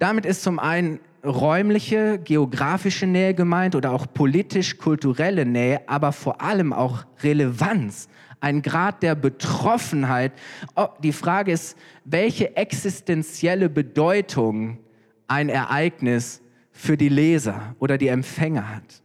Damit 0.00 0.26
ist 0.26 0.42
zum 0.42 0.58
einen 0.58 0.98
räumliche, 1.24 2.18
geografische 2.18 3.06
Nähe 3.06 3.34
gemeint 3.34 3.74
oder 3.74 3.92
auch 3.92 4.06
politisch-kulturelle 4.12 5.44
Nähe, 5.44 5.82
aber 5.88 6.12
vor 6.12 6.40
allem 6.40 6.72
auch 6.72 7.04
Relevanz, 7.22 8.08
ein 8.40 8.62
Grad 8.62 9.02
der 9.02 9.14
Betroffenheit. 9.14 10.32
Oh, 10.74 10.88
die 11.02 11.12
Frage 11.12 11.52
ist, 11.52 11.76
welche 12.04 12.56
existenzielle 12.56 13.68
Bedeutung 13.68 14.78
ein 15.26 15.48
Ereignis 15.48 16.40
für 16.72 16.96
die 16.96 17.10
Leser 17.10 17.74
oder 17.78 17.98
die 17.98 18.08
Empfänger 18.08 18.74
hat. 18.76 19.02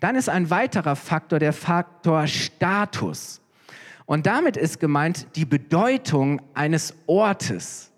Dann 0.00 0.16
ist 0.16 0.28
ein 0.28 0.50
weiterer 0.50 0.96
Faktor 0.96 1.38
der 1.38 1.52
Faktor 1.52 2.26
Status. 2.26 3.40
Und 4.04 4.26
damit 4.26 4.56
ist 4.56 4.80
gemeint 4.80 5.28
die 5.36 5.44
Bedeutung 5.44 6.42
eines 6.54 6.94
Ortes. 7.06 7.91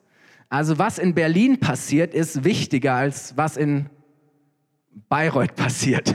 Also 0.55 0.79
was 0.79 1.01
in 1.01 1.15
Berlin 1.15 1.59
passiert, 1.59 2.15
ist 2.15 2.45
wichtiger 2.45 2.95
als 2.95 3.37
was 3.37 3.57
in 3.57 3.87
Bayreuth 5.09 5.57
passiert. 5.57 6.15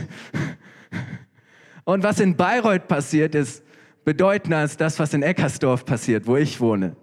Und 1.84 2.04
was 2.04 2.22
in 2.22 2.38
Bayreuth 2.38 2.88
passiert, 2.88 3.36
ist 3.36 3.66
bedeutender 4.06 4.60
als 4.60 4.78
das, 4.78 4.98
was 4.98 5.14
in 5.14 5.24
Eckersdorf 5.24 5.84
passiert, 5.84 6.26
wo 6.26 6.38
ich 6.38 6.62
wohne. 6.62 6.96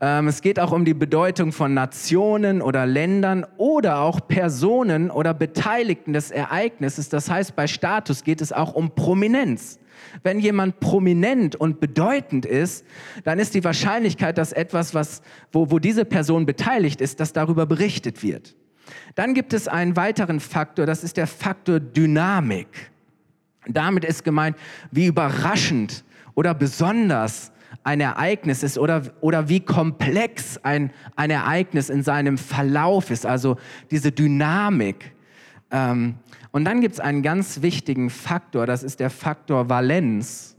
Ähm, 0.00 0.28
es 0.28 0.40
geht 0.40 0.58
auch 0.58 0.72
um 0.72 0.86
die 0.86 0.94
Bedeutung 0.94 1.52
von 1.52 1.74
Nationen 1.74 2.62
oder 2.62 2.86
Ländern 2.86 3.44
oder 3.58 3.98
auch 3.98 4.26
Personen 4.26 5.10
oder 5.10 5.34
Beteiligten 5.34 6.14
des 6.14 6.30
Ereignisses. 6.30 7.10
Das 7.10 7.28
heißt, 7.28 7.54
bei 7.54 7.66
Status 7.66 8.24
geht 8.24 8.40
es 8.40 8.50
auch 8.50 8.72
um 8.72 8.94
Prominenz. 8.94 9.78
Wenn 10.22 10.38
jemand 10.38 10.80
prominent 10.80 11.56
und 11.56 11.80
bedeutend 11.80 12.46
ist, 12.46 12.84
dann 13.24 13.38
ist 13.38 13.54
die 13.54 13.64
Wahrscheinlichkeit, 13.64 14.38
dass 14.38 14.52
etwas, 14.52 14.94
was, 14.94 15.22
wo, 15.52 15.70
wo 15.70 15.78
diese 15.78 16.04
Person 16.04 16.46
beteiligt 16.46 17.00
ist, 17.00 17.20
dass 17.20 17.32
darüber 17.32 17.66
berichtet 17.66 18.22
wird. 18.22 18.56
Dann 19.14 19.34
gibt 19.34 19.52
es 19.52 19.68
einen 19.68 19.96
weiteren 19.96 20.40
Faktor, 20.40 20.86
das 20.86 21.04
ist 21.04 21.16
der 21.16 21.26
Faktor 21.26 21.80
Dynamik. 21.80 22.90
Damit 23.66 24.04
ist 24.04 24.24
gemeint, 24.24 24.56
wie 24.90 25.06
überraschend 25.06 26.04
oder 26.34 26.54
besonders 26.54 27.52
ein 27.84 28.00
Ereignis 28.00 28.62
ist 28.62 28.78
oder, 28.78 29.02
oder 29.20 29.48
wie 29.48 29.60
komplex 29.60 30.58
ein, 30.58 30.92
ein 31.16 31.30
Ereignis 31.30 31.88
in 31.88 32.02
seinem 32.02 32.36
Verlauf 32.36 33.10
ist, 33.10 33.26
also 33.26 33.56
diese 33.90 34.12
Dynamik. 34.12 35.12
Ähm, 35.70 36.16
und 36.52 36.64
dann 36.64 36.80
gibt 36.80 36.94
es 36.94 37.00
einen 37.00 37.22
ganz 37.22 37.62
wichtigen 37.62 38.10
Faktor, 38.10 38.66
das 38.66 38.82
ist 38.82 39.00
der 39.00 39.10
Faktor 39.10 39.68
Valenz. 39.68 40.56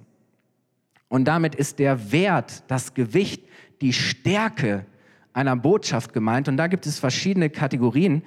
Und 1.10 1.26
damit 1.26 1.56
ist 1.56 1.80
der 1.80 2.12
Wert, 2.14 2.64
das 2.68 2.94
Gewicht, 2.94 3.44
die 3.82 3.92
Stärke 3.92 4.86
einer 5.34 5.56
Botschaft 5.56 6.14
gemeint. 6.14 6.48
Und 6.48 6.58
da 6.58 6.68
gibt 6.68 6.86
es 6.86 7.00
verschiedene 7.00 7.50
Kategorien. 7.50 8.24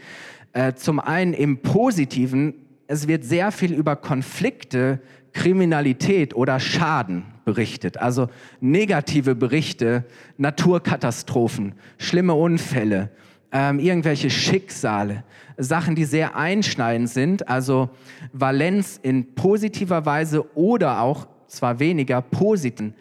Äh, 0.53 0.75
zum 0.75 1.01
einen 1.01 1.33
im 1.33 1.63
Positiven, 1.63 2.55
es 2.87 3.09
wird 3.09 3.25
sehr 3.25 3.53
viel 3.53 3.73
über 3.73 3.97
Konflikte, 3.97 5.01
Kriminalität 5.33 6.35
oder 6.35 6.61
Schaden 6.61 7.25
berichtet. 7.45 7.99
Also 7.99 8.29
negative 8.61 9.35
Berichte, 9.35 10.05
Naturkatastrophen, 10.37 11.75
schlimme 11.99 12.35
Unfälle, 12.35 13.11
ähm, 13.53 13.79
irgendwelche 13.79 14.31
Schicksale, 14.31 15.25
Sachen, 15.57 15.95
die 15.95 16.05
sehr 16.05 16.37
einschneidend 16.37 17.11
sind. 17.11 17.49
Also 17.49 17.91
Valenz 18.33 18.99
in 19.03 19.35
positiver 19.35 20.07
Weise 20.07 20.57
oder 20.57 21.01
auch 21.01 21.27
zwar 21.47 21.79
weniger 21.79 22.23
positiv, 22.23 22.93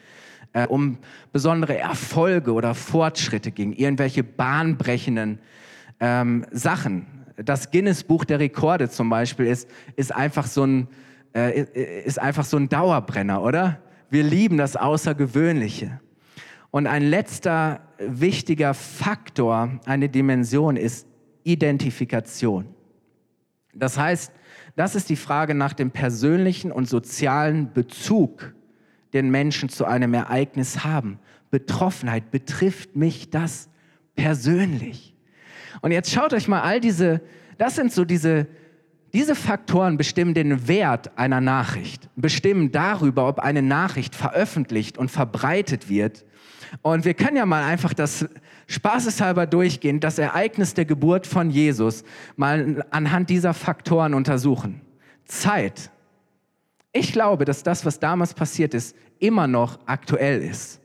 äh, 0.53 0.67
um 0.67 0.97
besondere 1.31 1.77
Erfolge 1.77 2.53
oder 2.53 2.75
Fortschritte 2.75 3.51
ging, 3.51 3.73
irgendwelche 3.73 4.23
bahnbrechenden 4.23 5.39
ähm, 5.99 6.45
Sachen. 6.51 7.07
Das 7.35 7.71
Guinness-Buch 7.71 8.25
der 8.25 8.39
Rekorde 8.39 8.89
zum 8.89 9.09
Beispiel 9.09 9.47
ist, 9.47 9.67
ist 9.95 10.13
einfach 10.13 10.45
so 10.45 10.65
ein 10.65 10.87
äh, 11.33 11.65
ist 12.05 12.19
einfach 12.19 12.45
so 12.45 12.57
ein 12.57 12.69
Dauerbrenner, 12.69 13.41
oder? 13.41 13.79
Wir 14.09 14.23
lieben 14.23 14.57
das 14.57 14.75
Außergewöhnliche. 14.75 15.99
Und 16.69 16.87
ein 16.87 17.03
letzter 17.03 17.81
wichtiger 17.97 18.73
Faktor, 18.73 19.79
eine 19.85 20.09
Dimension 20.09 20.75
ist 20.75 21.07
Identifikation. 21.43 22.65
Das 23.73 23.97
heißt, 23.97 24.31
das 24.75 24.95
ist 24.95 25.09
die 25.09 25.15
Frage 25.15 25.55
nach 25.55 25.73
dem 25.73 25.91
persönlichen 25.91 26.71
und 26.71 26.87
sozialen 26.87 27.73
Bezug, 27.73 28.53
den 29.13 29.29
Menschen 29.29 29.69
zu 29.69 29.85
einem 29.85 30.13
Ereignis 30.13 30.83
haben. 30.83 31.19
Betroffenheit, 31.51 32.31
betrifft 32.31 32.95
mich 32.95 33.29
das 33.29 33.69
persönlich? 34.15 35.15
Und 35.81 35.91
jetzt 35.91 36.11
schaut 36.11 36.33
euch 36.33 36.47
mal 36.47 36.61
all 36.61 36.79
diese, 36.79 37.21
das 37.57 37.75
sind 37.75 37.91
so 37.91 38.05
diese 38.05 38.47
diese 39.13 39.35
Faktoren 39.35 39.95
bestimmen 39.97 40.33
den 40.33 40.67
Wert 40.67 41.17
einer 41.19 41.39
Nachricht, 41.39 42.09
bestimmen 42.15 42.71
darüber, 42.71 43.27
ob 43.27 43.39
eine 43.39 43.61
Nachricht 43.61 44.15
veröffentlicht 44.15 44.97
und 44.97 45.11
verbreitet 45.11 45.87
wird. 45.87 46.25
Und 46.81 47.05
wir 47.05 47.13
können 47.13 47.37
ja 47.37 47.45
mal 47.45 47.63
einfach 47.63 47.93
das 47.93 48.27
spaßeshalber 48.67 49.45
durchgehen, 49.45 49.99
das 49.99 50.17
Ereignis 50.17 50.73
der 50.73 50.85
Geburt 50.85 51.27
von 51.27 51.49
Jesus 51.49 52.03
mal 52.35 52.85
anhand 52.91 53.29
dieser 53.29 53.53
Faktoren 53.53 54.13
untersuchen. 54.13 54.81
Zeit. 55.25 55.91
Ich 56.91 57.11
glaube, 57.11 57.45
dass 57.45 57.63
das, 57.63 57.85
was 57.85 57.99
damals 57.99 58.33
passiert 58.33 58.73
ist, 58.73 58.95
immer 59.19 59.47
noch 59.47 59.79
aktuell 59.85 60.41
ist. 60.41 60.79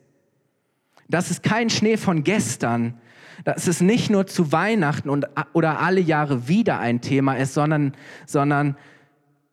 Das 1.08 1.30
ist 1.30 1.42
kein 1.42 1.70
Schnee 1.70 1.96
von 1.96 2.24
gestern, 2.24 3.00
dass 3.44 3.66
es 3.66 3.80
nicht 3.80 4.10
nur 4.10 4.26
zu 4.26 4.52
Weihnachten 4.52 5.08
und, 5.08 5.26
oder 5.52 5.80
alle 5.80 6.00
Jahre 6.00 6.48
wieder 6.48 6.80
ein 6.80 7.00
Thema 7.00 7.34
ist, 7.34 7.54
sondern, 7.54 7.92
sondern 8.26 8.76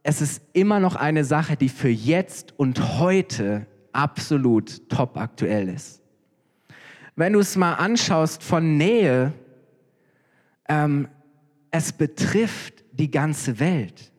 es 0.03 0.21
ist 0.21 0.41
immer 0.53 0.79
noch 0.79 0.95
eine 0.95 1.23
Sache, 1.23 1.55
die 1.55 1.69
für 1.69 1.89
jetzt 1.89 2.53
und 2.57 2.99
heute 2.99 3.67
absolut 3.91 4.89
top 4.89 5.17
aktuell 5.17 5.69
ist. 5.69 6.01
Wenn 7.15 7.33
du 7.33 7.39
es 7.39 7.55
mal 7.55 7.75
anschaust 7.75 8.43
von 8.43 8.77
Nähe, 8.77 9.33
ähm, 10.67 11.07
es 11.71 11.93
betrifft 11.93 12.83
die 12.91 13.11
ganze 13.11 13.59
Welt, 13.59 14.11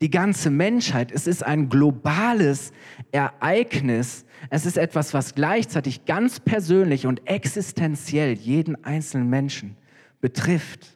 die 0.00 0.10
ganze 0.10 0.50
Menschheit. 0.50 1.12
Es 1.12 1.26
ist 1.26 1.42
ein 1.42 1.68
globales 1.68 2.72
Ereignis, 3.12 4.24
es 4.50 4.66
ist 4.66 4.76
etwas, 4.76 5.14
was 5.14 5.34
gleichzeitig 5.34 6.04
ganz 6.04 6.40
persönlich 6.40 7.06
und 7.06 7.26
existenziell 7.26 8.32
jeden 8.34 8.84
einzelnen 8.84 9.30
Menschen 9.30 9.76
betrifft. 10.20 10.95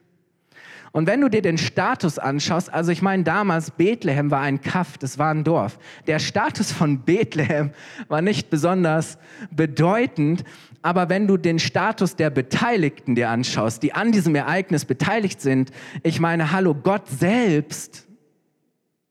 Und 0.92 1.07
wenn 1.07 1.20
du 1.20 1.29
dir 1.29 1.42
den 1.42 1.59
Status 1.59 2.18
anschaust, 2.18 2.72
also 2.72 2.90
ich 2.90 3.00
meine 3.00 3.22
damals, 3.22 3.70
Bethlehem 3.70 4.31
war 4.31 4.40
ein 4.40 4.61
Kaff, 4.61 4.98
das 4.98 5.18
war 5.18 5.33
ein 5.33 5.44
Dorf. 5.44 5.79
Der 6.07 6.18
Status 6.18 6.72
von 6.72 7.00
Bethlehem 7.00 7.70
war 8.09 8.22
nicht 8.22 8.50
besonders 8.50 9.18
bedeutend, 9.53 10.42
aber 10.83 11.09
wenn 11.09 11.29
du 11.29 11.37
den 11.37 11.59
Status 11.59 12.16
der 12.16 12.31
Beteiligten 12.31 13.14
dir 13.14 13.31
anschaust, 13.31 13.83
die 13.83 13.92
an 13.92 14.11
diesem 14.11 14.35
Ereignis 14.35 14.85
beteiligt 14.85 15.40
sind, 15.40 15.70
ich 16.03 16.18
meine, 16.18 16.50
hallo, 16.50 16.74
Gott 16.74 17.09
selbst 17.09 18.09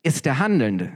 ist 0.03 0.25
der 0.25 0.39
Handelnde. 0.39 0.91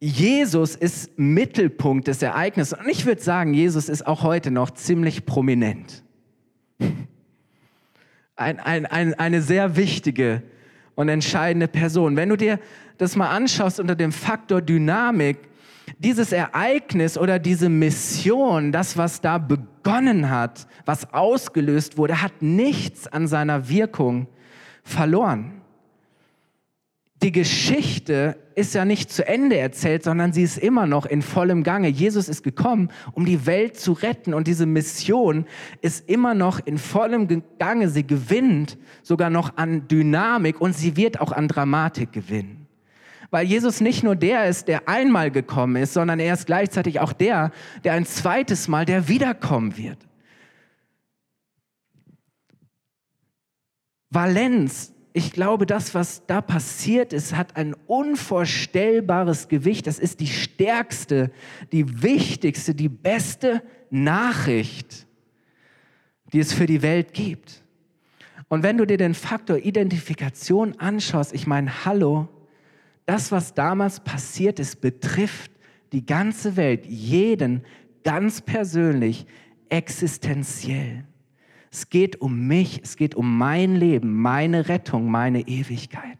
Jesus 0.00 0.74
ist 0.74 1.16
Mittelpunkt 1.16 2.08
des 2.08 2.22
Ereignisses. 2.22 2.78
Und 2.78 2.88
ich 2.88 3.06
würde 3.06 3.22
sagen, 3.22 3.54
Jesus 3.54 3.88
ist 3.88 4.06
auch 4.06 4.22
heute 4.22 4.50
noch 4.50 4.70
ziemlich 4.70 5.26
prominent. 5.26 6.02
Ein, 8.42 8.60
ein, 8.60 8.86
ein, 8.86 9.14
eine 9.14 9.42
sehr 9.42 9.76
wichtige 9.76 10.42
und 10.94 11.08
entscheidende 11.08 11.68
Person. 11.68 12.16
Wenn 12.16 12.28
du 12.28 12.36
dir 12.36 12.58
das 12.98 13.16
mal 13.16 13.30
anschaust 13.30 13.80
unter 13.80 13.94
dem 13.94 14.12
Faktor 14.12 14.60
Dynamik, 14.60 15.38
dieses 15.98 16.32
Ereignis 16.32 17.16
oder 17.16 17.38
diese 17.38 17.68
Mission, 17.68 18.72
das, 18.72 18.96
was 18.96 19.20
da 19.20 19.38
begonnen 19.38 20.30
hat, 20.30 20.66
was 20.84 21.12
ausgelöst 21.12 21.96
wurde, 21.96 22.22
hat 22.22 22.40
nichts 22.40 23.06
an 23.08 23.26
seiner 23.26 23.68
Wirkung 23.68 24.26
verloren 24.84 25.61
die 27.22 27.32
Geschichte 27.32 28.36
ist 28.54 28.74
ja 28.74 28.84
nicht 28.84 29.10
zu 29.10 29.26
Ende 29.26 29.56
erzählt, 29.56 30.02
sondern 30.02 30.32
sie 30.32 30.42
ist 30.42 30.58
immer 30.58 30.86
noch 30.86 31.06
in 31.06 31.22
vollem 31.22 31.62
Gange. 31.62 31.88
Jesus 31.88 32.28
ist 32.28 32.42
gekommen, 32.42 32.90
um 33.12 33.24
die 33.24 33.46
Welt 33.46 33.78
zu 33.78 33.92
retten 33.92 34.34
und 34.34 34.46
diese 34.48 34.66
Mission 34.66 35.46
ist 35.80 36.08
immer 36.08 36.34
noch 36.34 36.58
in 36.64 36.78
vollem 36.78 37.42
Gange. 37.58 37.88
Sie 37.88 38.06
gewinnt 38.06 38.76
sogar 39.02 39.30
noch 39.30 39.56
an 39.56 39.86
Dynamik 39.88 40.60
und 40.60 40.74
sie 40.76 40.96
wird 40.96 41.20
auch 41.20 41.32
an 41.32 41.48
Dramatik 41.48 42.12
gewinnen. 42.12 42.66
Weil 43.30 43.46
Jesus 43.46 43.80
nicht 43.80 44.02
nur 44.02 44.16
der 44.16 44.46
ist, 44.46 44.68
der 44.68 44.88
einmal 44.88 45.30
gekommen 45.30 45.76
ist, 45.76 45.94
sondern 45.94 46.20
er 46.20 46.34
ist 46.34 46.46
gleichzeitig 46.46 47.00
auch 47.00 47.12
der, 47.12 47.52
der 47.84 47.94
ein 47.94 48.04
zweites 48.04 48.68
Mal, 48.68 48.84
der 48.84 49.08
wiederkommen 49.08 49.78
wird. 49.78 49.98
Valenz 54.10 54.92
ich 55.14 55.32
glaube, 55.32 55.66
das, 55.66 55.94
was 55.94 56.26
da 56.26 56.40
passiert 56.40 57.12
ist, 57.12 57.36
hat 57.36 57.56
ein 57.56 57.74
unvorstellbares 57.86 59.48
Gewicht. 59.48 59.86
Das 59.86 59.98
ist 59.98 60.20
die 60.20 60.26
stärkste, 60.26 61.30
die 61.70 62.02
wichtigste, 62.02 62.74
die 62.74 62.88
beste 62.88 63.62
Nachricht, 63.90 65.06
die 66.32 66.40
es 66.40 66.54
für 66.54 66.66
die 66.66 66.80
Welt 66.80 67.12
gibt. 67.12 67.62
Und 68.48 68.62
wenn 68.62 68.78
du 68.78 68.86
dir 68.86 68.96
den 68.96 69.14
Faktor 69.14 69.58
Identifikation 69.58 70.78
anschaust, 70.78 71.34
ich 71.34 71.46
meine, 71.46 71.84
hallo, 71.84 72.28
das, 73.04 73.32
was 73.32 73.54
damals 73.54 74.00
passiert 74.00 74.58
ist, 74.58 74.80
betrifft 74.80 75.50
die 75.92 76.06
ganze 76.06 76.56
Welt, 76.56 76.86
jeden 76.86 77.64
ganz 78.02 78.40
persönlich, 78.40 79.26
existenziell. 79.68 81.04
Es 81.72 81.88
geht 81.88 82.20
um 82.20 82.46
mich, 82.46 82.82
es 82.84 82.96
geht 82.96 83.14
um 83.14 83.38
mein 83.38 83.74
Leben, 83.76 84.20
meine 84.20 84.68
Rettung, 84.68 85.10
meine 85.10 85.48
Ewigkeit. 85.48 86.18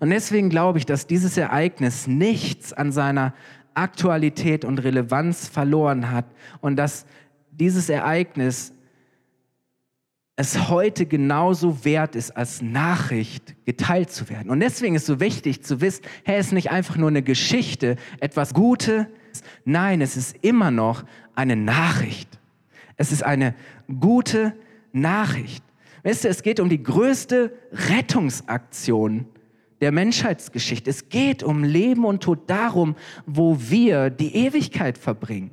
Und 0.00 0.10
deswegen 0.10 0.50
glaube 0.50 0.78
ich, 0.78 0.84
dass 0.84 1.06
dieses 1.06 1.38
Ereignis 1.38 2.06
nichts 2.06 2.74
an 2.74 2.92
seiner 2.92 3.32
Aktualität 3.72 4.66
und 4.66 4.80
Relevanz 4.80 5.48
verloren 5.48 6.10
hat 6.10 6.26
und 6.60 6.76
dass 6.76 7.06
dieses 7.52 7.88
Ereignis 7.88 8.74
es 10.36 10.68
heute 10.68 11.06
genauso 11.06 11.86
wert 11.86 12.16
ist, 12.16 12.32
als 12.32 12.60
Nachricht 12.60 13.54
geteilt 13.64 14.10
zu 14.10 14.28
werden. 14.28 14.50
Und 14.50 14.60
deswegen 14.60 14.94
ist 14.94 15.02
es 15.02 15.06
so 15.06 15.20
wichtig 15.20 15.62
zu 15.62 15.80
wissen, 15.80 16.02
hey, 16.24 16.38
es 16.38 16.48
ist 16.48 16.52
nicht 16.52 16.70
einfach 16.70 16.96
nur 16.96 17.08
eine 17.08 17.22
Geschichte, 17.22 17.96
etwas 18.20 18.52
Gutes. 18.52 19.06
Nein, 19.64 20.02
es 20.02 20.18
ist 20.18 20.36
immer 20.42 20.70
noch 20.70 21.04
eine 21.34 21.56
Nachricht. 21.56 22.28
Es 22.96 23.12
ist 23.12 23.22
eine 23.22 23.54
gute 24.00 24.54
Nachricht. 24.92 25.64
Weißt 26.02 26.24
du, 26.24 26.28
es 26.28 26.42
geht 26.42 26.60
um 26.60 26.68
die 26.68 26.82
größte 26.82 27.52
Rettungsaktion 27.72 29.26
der 29.80 29.92
Menschheitsgeschichte. 29.92 30.90
Es 30.90 31.08
geht 31.08 31.42
um 31.42 31.64
Leben 31.64 32.04
und 32.04 32.22
Tod 32.22 32.48
darum, 32.48 32.94
wo 33.26 33.58
wir 33.58 34.10
die 34.10 34.34
Ewigkeit 34.34 34.98
verbringen. 34.98 35.50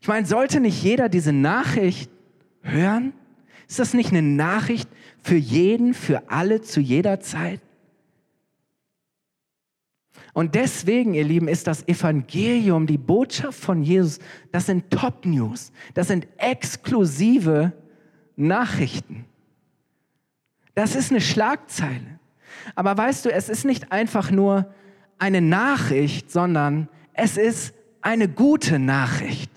Ich 0.00 0.08
meine, 0.08 0.26
sollte 0.26 0.60
nicht 0.60 0.82
jeder 0.82 1.08
diese 1.08 1.32
Nachricht 1.32 2.10
hören? 2.62 3.12
Ist 3.68 3.78
das 3.78 3.94
nicht 3.94 4.10
eine 4.10 4.22
Nachricht 4.22 4.88
für 5.22 5.36
jeden, 5.36 5.94
für 5.94 6.30
alle, 6.30 6.60
zu 6.60 6.80
jeder 6.80 7.20
Zeit? 7.20 7.60
Und 10.36 10.54
deswegen, 10.54 11.14
ihr 11.14 11.24
Lieben, 11.24 11.48
ist 11.48 11.66
das 11.66 11.88
Evangelium, 11.88 12.86
die 12.86 12.98
Botschaft 12.98 13.58
von 13.58 13.82
Jesus, 13.82 14.18
das 14.52 14.66
sind 14.66 14.90
Top 14.90 15.24
News, 15.24 15.72
das 15.94 16.08
sind 16.08 16.28
exklusive 16.36 17.72
Nachrichten. 18.36 19.24
Das 20.74 20.94
ist 20.94 21.10
eine 21.10 21.22
Schlagzeile. 21.22 22.20
Aber 22.74 22.98
weißt 22.98 23.24
du, 23.24 23.32
es 23.32 23.48
ist 23.48 23.64
nicht 23.64 23.92
einfach 23.92 24.30
nur 24.30 24.74
eine 25.16 25.40
Nachricht, 25.40 26.30
sondern 26.30 26.90
es 27.14 27.38
ist 27.38 27.72
eine 28.02 28.28
gute 28.28 28.78
Nachricht. 28.78 29.50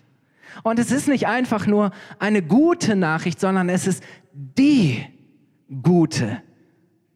Und 0.64 0.80
es 0.80 0.92
ist 0.92 1.10
nicht 1.10 1.28
einfach 1.28 1.68
nur 1.68 1.92
eine 2.20 2.42
gute 2.42 2.96
Nachricht, 2.96 3.42
sondern 3.42 3.68
es 3.68 3.86
ist 3.86 4.02
die 4.32 5.06
gute 5.84 6.42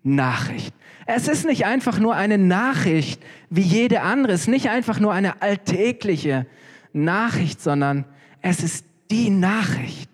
Nachricht. 0.03 0.73
Es 1.05 1.27
ist 1.27 1.45
nicht 1.45 1.65
einfach 1.65 1.99
nur 1.99 2.15
eine 2.15 2.37
Nachricht 2.37 3.21
wie 3.49 3.61
jede 3.61 4.01
andere, 4.01 4.33
es 4.33 4.41
ist 4.41 4.47
nicht 4.47 4.69
einfach 4.69 4.99
nur 4.99 5.13
eine 5.13 5.41
alltägliche 5.41 6.45
Nachricht, 6.93 7.61
sondern 7.61 8.05
es 8.41 8.63
ist 8.63 8.85
die 9.09 9.29
Nachricht. 9.29 10.09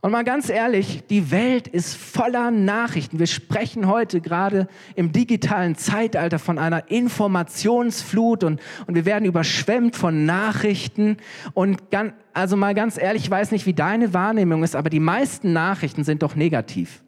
Und 0.00 0.12
mal 0.12 0.22
ganz 0.22 0.48
ehrlich, 0.48 1.02
die 1.10 1.32
Welt 1.32 1.66
ist 1.66 1.96
voller 1.96 2.52
Nachrichten. 2.52 3.18
Wir 3.18 3.26
sprechen 3.26 3.88
heute 3.88 4.20
gerade 4.20 4.68
im 4.94 5.10
digitalen 5.10 5.74
Zeitalter 5.74 6.38
von 6.38 6.56
einer 6.56 6.88
Informationsflut 6.88 8.44
und, 8.44 8.60
und 8.86 8.94
wir 8.94 9.04
werden 9.04 9.24
überschwemmt 9.24 9.96
von 9.96 10.24
Nachrichten. 10.24 11.16
Und 11.52 11.90
ganz, 11.90 12.12
also 12.32 12.56
mal 12.56 12.76
ganz 12.76 12.96
ehrlich, 12.96 13.24
ich 13.24 13.30
weiß 13.30 13.50
nicht, 13.50 13.66
wie 13.66 13.74
deine 13.74 14.14
Wahrnehmung 14.14 14.62
ist, 14.62 14.76
aber 14.76 14.88
die 14.88 15.00
meisten 15.00 15.52
Nachrichten 15.52 16.04
sind 16.04 16.22
doch 16.22 16.36
negativ. 16.36 17.02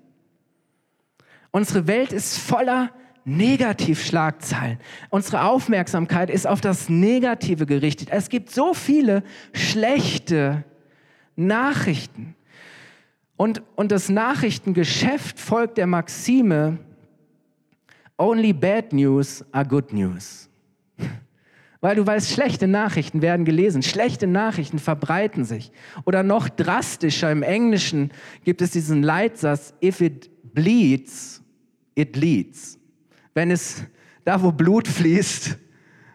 Unsere 1.50 1.86
Welt 1.86 2.12
ist 2.12 2.38
voller 2.38 2.90
Negativschlagzeilen. 3.24 4.78
Unsere 5.10 5.44
Aufmerksamkeit 5.44 6.30
ist 6.30 6.46
auf 6.46 6.60
das 6.60 6.88
Negative 6.88 7.66
gerichtet. 7.66 8.08
Es 8.10 8.28
gibt 8.28 8.50
so 8.50 8.74
viele 8.74 9.22
schlechte 9.52 10.64
Nachrichten. 11.36 12.34
Und, 13.36 13.62
und 13.76 13.90
das 13.92 14.08
Nachrichtengeschäft 14.08 15.38
folgt 15.38 15.78
der 15.78 15.86
Maxime, 15.86 16.78
only 18.18 18.52
bad 18.52 18.92
news 18.92 19.44
are 19.52 19.66
good 19.66 19.92
news. 19.92 20.48
Weil 21.80 21.96
du 21.96 22.06
weißt, 22.06 22.30
schlechte 22.30 22.68
Nachrichten 22.68 23.22
werden 23.22 23.46
gelesen, 23.46 23.82
schlechte 23.82 24.26
Nachrichten 24.26 24.78
verbreiten 24.78 25.44
sich. 25.44 25.72
Oder 26.04 26.22
noch 26.22 26.50
drastischer, 26.50 27.32
im 27.32 27.42
Englischen 27.42 28.10
gibt 28.44 28.60
es 28.60 28.72
diesen 28.72 29.02
Leitsatz, 29.02 29.72
if 29.82 30.02
it 30.02 30.30
bleeds, 30.52 31.39
it 32.00 32.16
leads. 32.16 32.78
Wenn 33.34 33.50
es 33.50 33.84
da, 34.24 34.42
wo 34.42 34.52
Blut 34.52 34.88
fließt, 34.88 35.58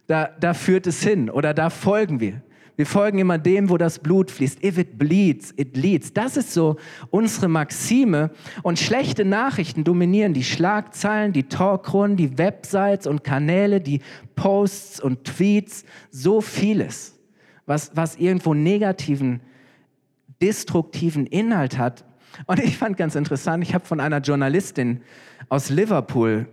da, 0.07 0.29
da 0.39 0.53
führt 0.53 0.87
es 0.87 1.01
hin 1.03 1.29
oder 1.29 1.53
da 1.53 1.69
folgen 1.69 2.19
wir. 2.19 2.41
Wir 2.77 2.85
folgen 2.85 3.19
immer 3.19 3.37
dem, 3.37 3.69
wo 3.69 3.77
das 3.77 3.99
Blut 3.99 4.29
fließt. 4.29 4.61
If 4.61 4.77
it 4.77 4.97
bleeds, 4.97 5.53
it 5.55 5.77
leads. 5.77 6.11
Das 6.11 6.35
ist 6.35 6.53
so 6.53 6.75
unsere 7.09 7.47
Maxime. 7.47 8.31
Und 8.63 8.79
schlechte 8.79 9.23
Nachrichten 9.23 9.85
dominieren 9.85 10.33
die 10.33 10.43
Schlagzeilen, 10.43 11.31
die 11.31 11.43
Talkrunden, 11.43 12.17
die 12.17 12.37
Websites 12.37 13.07
und 13.07 13.23
Kanäle, 13.23 13.79
die 13.79 14.01
Posts 14.35 14.99
und 14.99 15.23
Tweets, 15.23 15.85
so 16.11 16.41
vieles, 16.41 17.17
was, 17.65 17.91
was 17.95 18.17
irgendwo 18.17 18.53
negativen, 18.53 19.39
destruktiven 20.41 21.25
Inhalt 21.27 21.77
hat. 21.77 22.03
Und 22.45 22.59
ich 22.59 22.77
fand 22.77 22.97
ganz 22.97 23.15
interessant, 23.15 23.63
ich 23.63 23.73
habe 23.73 23.85
von 23.85 24.01
einer 24.01 24.19
Journalistin 24.19 25.01
aus 25.49 25.69
Liverpool 25.69 26.47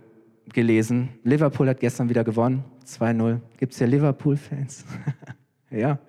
gelesen. 0.51 1.09
Liverpool 1.23 1.69
hat 1.69 1.79
gestern 1.79 2.09
wieder 2.09 2.23
gewonnen, 2.23 2.63
2-0. 2.85 3.39
Gibt 3.57 3.73
es 3.73 3.79
ja 3.79 3.87
Liverpool-Fans? 3.87 4.85
ja 5.71 5.99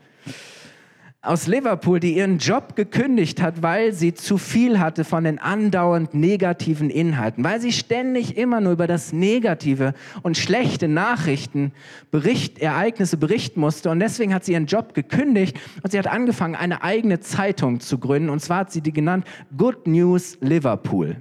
aus 1.25 1.47
Liverpool, 1.47 2.01
die 2.01 2.17
ihren 2.17 2.39
Job 2.39 2.77
gekündigt 2.77 3.41
hat, 3.41 3.63
weil 3.63 3.93
sie 3.93 4.15
zu 4.15 4.37
viel 4.37 4.79
hatte 4.79 5.05
von 5.05 5.25
den 5.25 5.39
andauernd 5.39 6.13
negativen 6.13 6.91
Inhalten, 6.91 7.43
weil 7.45 7.61
sie 7.61 7.73
ständig 7.73 8.37
immer 8.37 8.61
nur 8.61 8.73
über 8.73 8.87
das 8.87 9.13
Negative 9.13 9.95
und 10.23 10.37
schlechte 10.37 10.87
Nachrichten, 10.87 11.73
Bericht, 12.11 12.59
Ereignisse 12.59 13.17
berichten 13.17 13.61
musste. 13.61 13.91
Und 13.91 14.01
deswegen 14.01 14.35
hat 14.35 14.45
sie 14.45 14.53
ihren 14.53 14.67
Job 14.67 14.93
gekündigt 14.93 15.59
und 15.83 15.93
sie 15.93 15.99
hat 15.99 16.07
angefangen, 16.07 16.57
eine 16.57 16.83
eigene 16.83 17.21
Zeitung 17.21 17.81
zu 17.81 17.99
gründen. 17.99 18.29
Und 18.29 18.41
zwar 18.41 18.59
hat 18.59 18.73
sie 18.73 18.83
die 18.83 18.93
genannt 18.93 19.27
Good 19.57 19.87
News 19.87 20.37
Liverpool. 20.41 21.17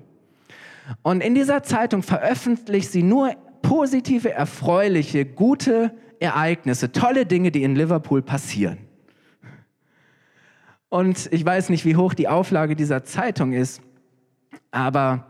Und 1.02 1.22
in 1.22 1.36
dieser 1.36 1.64
Zeitung 1.64 2.04
veröffentlicht 2.04 2.92
sie 2.92 3.04
nur 3.04 3.36
positive, 3.62 4.32
erfreuliche, 4.32 5.26
gute 5.26 5.92
Ereignisse, 6.20 6.92
tolle 6.92 7.26
Dinge, 7.26 7.52
die 7.52 7.64
in 7.64 7.76
Liverpool 7.76 8.22
passieren. 8.22 8.78
Und 10.90 11.28
ich 11.32 11.44
weiß 11.44 11.70
nicht, 11.70 11.86
wie 11.86 11.96
hoch 11.96 12.14
die 12.14 12.28
Auflage 12.28 12.76
dieser 12.76 13.04
Zeitung 13.04 13.54
ist, 13.54 13.82
aber 14.70 15.28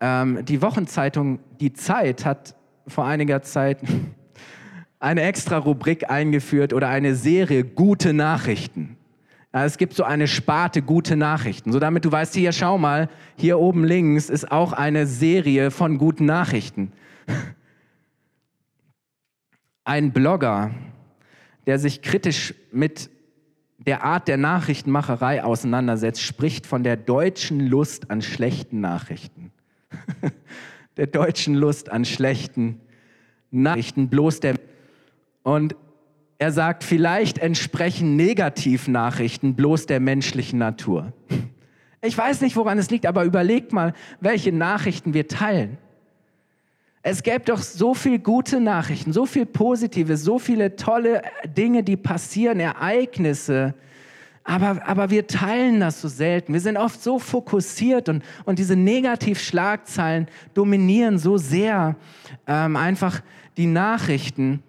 ähm, 0.00 0.44
die 0.44 0.62
Wochenzeitung 0.62 1.40
Die 1.60 1.72
Zeit 1.72 2.24
hat 2.24 2.54
vor 2.86 3.04
einiger 3.04 3.42
Zeit 3.42 3.78
eine 4.98 5.22
extra 5.22 5.58
Rubrik 5.58 6.10
eingeführt 6.10 6.72
oder 6.72 6.88
eine 6.88 7.14
Serie 7.14 7.64
Gute 7.64 8.12
Nachrichten. 8.12 8.95
Ja, 9.56 9.64
es 9.64 9.78
gibt 9.78 9.94
so 9.94 10.04
eine 10.04 10.28
Sparte 10.28 10.82
Gute 10.82 11.16
Nachrichten, 11.16 11.72
so 11.72 11.78
damit 11.78 12.04
du 12.04 12.12
weißt, 12.12 12.34
hier 12.34 12.52
schau 12.52 12.76
mal, 12.76 13.08
hier 13.38 13.58
oben 13.58 13.84
links 13.84 14.28
ist 14.28 14.52
auch 14.52 14.74
eine 14.74 15.06
Serie 15.06 15.70
von 15.70 15.96
guten 15.96 16.26
Nachrichten. 16.26 16.92
Ein 19.84 20.12
Blogger, 20.12 20.72
der 21.64 21.78
sich 21.78 22.02
kritisch 22.02 22.52
mit 22.70 23.08
der 23.78 24.04
Art 24.04 24.28
der 24.28 24.36
Nachrichtenmacherei 24.36 25.42
auseinandersetzt, 25.42 26.20
spricht 26.20 26.66
von 26.66 26.82
der 26.82 26.98
deutschen 26.98 27.60
Lust 27.60 28.10
an 28.10 28.20
schlechten 28.20 28.82
Nachrichten. 28.82 29.52
der 30.98 31.06
deutschen 31.06 31.54
Lust 31.54 31.90
an 31.90 32.04
schlechten 32.04 32.82
Nachrichten, 33.50 34.10
bloß 34.10 34.40
der. 34.40 34.56
Und 35.44 35.76
er 36.38 36.52
sagt, 36.52 36.84
vielleicht 36.84 37.38
entsprechen 37.38 38.16
Negativnachrichten 38.16 39.54
bloß 39.54 39.86
der 39.86 40.00
menschlichen 40.00 40.58
Natur. 40.58 41.12
Ich 42.02 42.16
weiß 42.16 42.42
nicht, 42.42 42.56
woran 42.56 42.78
es 42.78 42.90
liegt, 42.90 43.06
aber 43.06 43.24
überlegt 43.24 43.72
mal, 43.72 43.94
welche 44.20 44.52
Nachrichten 44.52 45.14
wir 45.14 45.28
teilen. 45.28 45.78
Es 47.02 47.22
gäbe 47.22 47.44
doch 47.44 47.62
so 47.62 47.94
viel 47.94 48.18
gute 48.18 48.60
Nachrichten, 48.60 49.12
so 49.12 49.26
viel 49.26 49.46
Positives, 49.46 50.24
so 50.24 50.38
viele 50.38 50.76
tolle 50.76 51.22
Dinge, 51.56 51.82
die 51.84 51.96
passieren, 51.96 52.60
Ereignisse. 52.60 53.74
Aber, 54.42 54.80
aber 54.86 55.10
wir 55.10 55.26
teilen 55.26 55.80
das 55.80 56.00
so 56.00 56.08
selten. 56.08 56.52
Wir 56.52 56.60
sind 56.60 56.76
oft 56.76 57.02
so 57.02 57.18
fokussiert 57.18 58.08
und, 58.08 58.24
und 58.44 58.58
diese 58.58 58.76
Negativschlagzeilen 58.76 60.28
dominieren 60.54 61.18
so 61.18 61.36
sehr 61.38 61.96
ähm, 62.46 62.76
einfach 62.76 63.22
die 63.56 63.66
Nachrichten. 63.66 64.62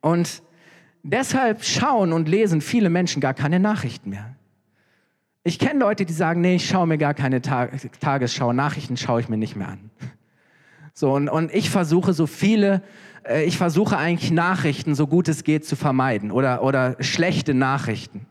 Und 0.00 0.42
deshalb 1.10 1.64
schauen 1.64 2.12
und 2.12 2.28
lesen 2.28 2.60
viele 2.60 2.90
Menschen 2.90 3.20
gar 3.20 3.34
keine 3.34 3.60
Nachrichten 3.60 4.10
mehr. 4.10 4.34
Ich 5.44 5.58
kenne 5.58 5.78
Leute, 5.80 6.04
die 6.04 6.12
sagen, 6.12 6.40
nee, 6.40 6.56
ich 6.56 6.68
schaue 6.68 6.86
mir 6.86 6.98
gar 6.98 7.14
keine 7.14 7.40
Tagesschau, 7.40 8.52
Nachrichten 8.52 8.96
schaue 8.96 9.20
ich 9.20 9.28
mir 9.28 9.36
nicht 9.36 9.56
mehr 9.56 9.68
an. 9.68 9.90
So, 10.98 11.12
und, 11.12 11.28
und 11.28 11.54
ich 11.54 11.68
versuche 11.68 12.14
so 12.14 12.26
viele, 12.26 12.80
äh, 13.28 13.44
ich 13.44 13.58
versuche 13.58 13.98
eigentlich 13.98 14.30
Nachrichten 14.30 14.94
so 14.94 15.06
gut 15.06 15.28
es 15.28 15.44
geht 15.44 15.66
zu 15.66 15.76
vermeiden 15.76 16.30
oder, 16.30 16.62
oder 16.62 16.96
schlechte 17.00 17.52
Nachrichten. 17.52 18.24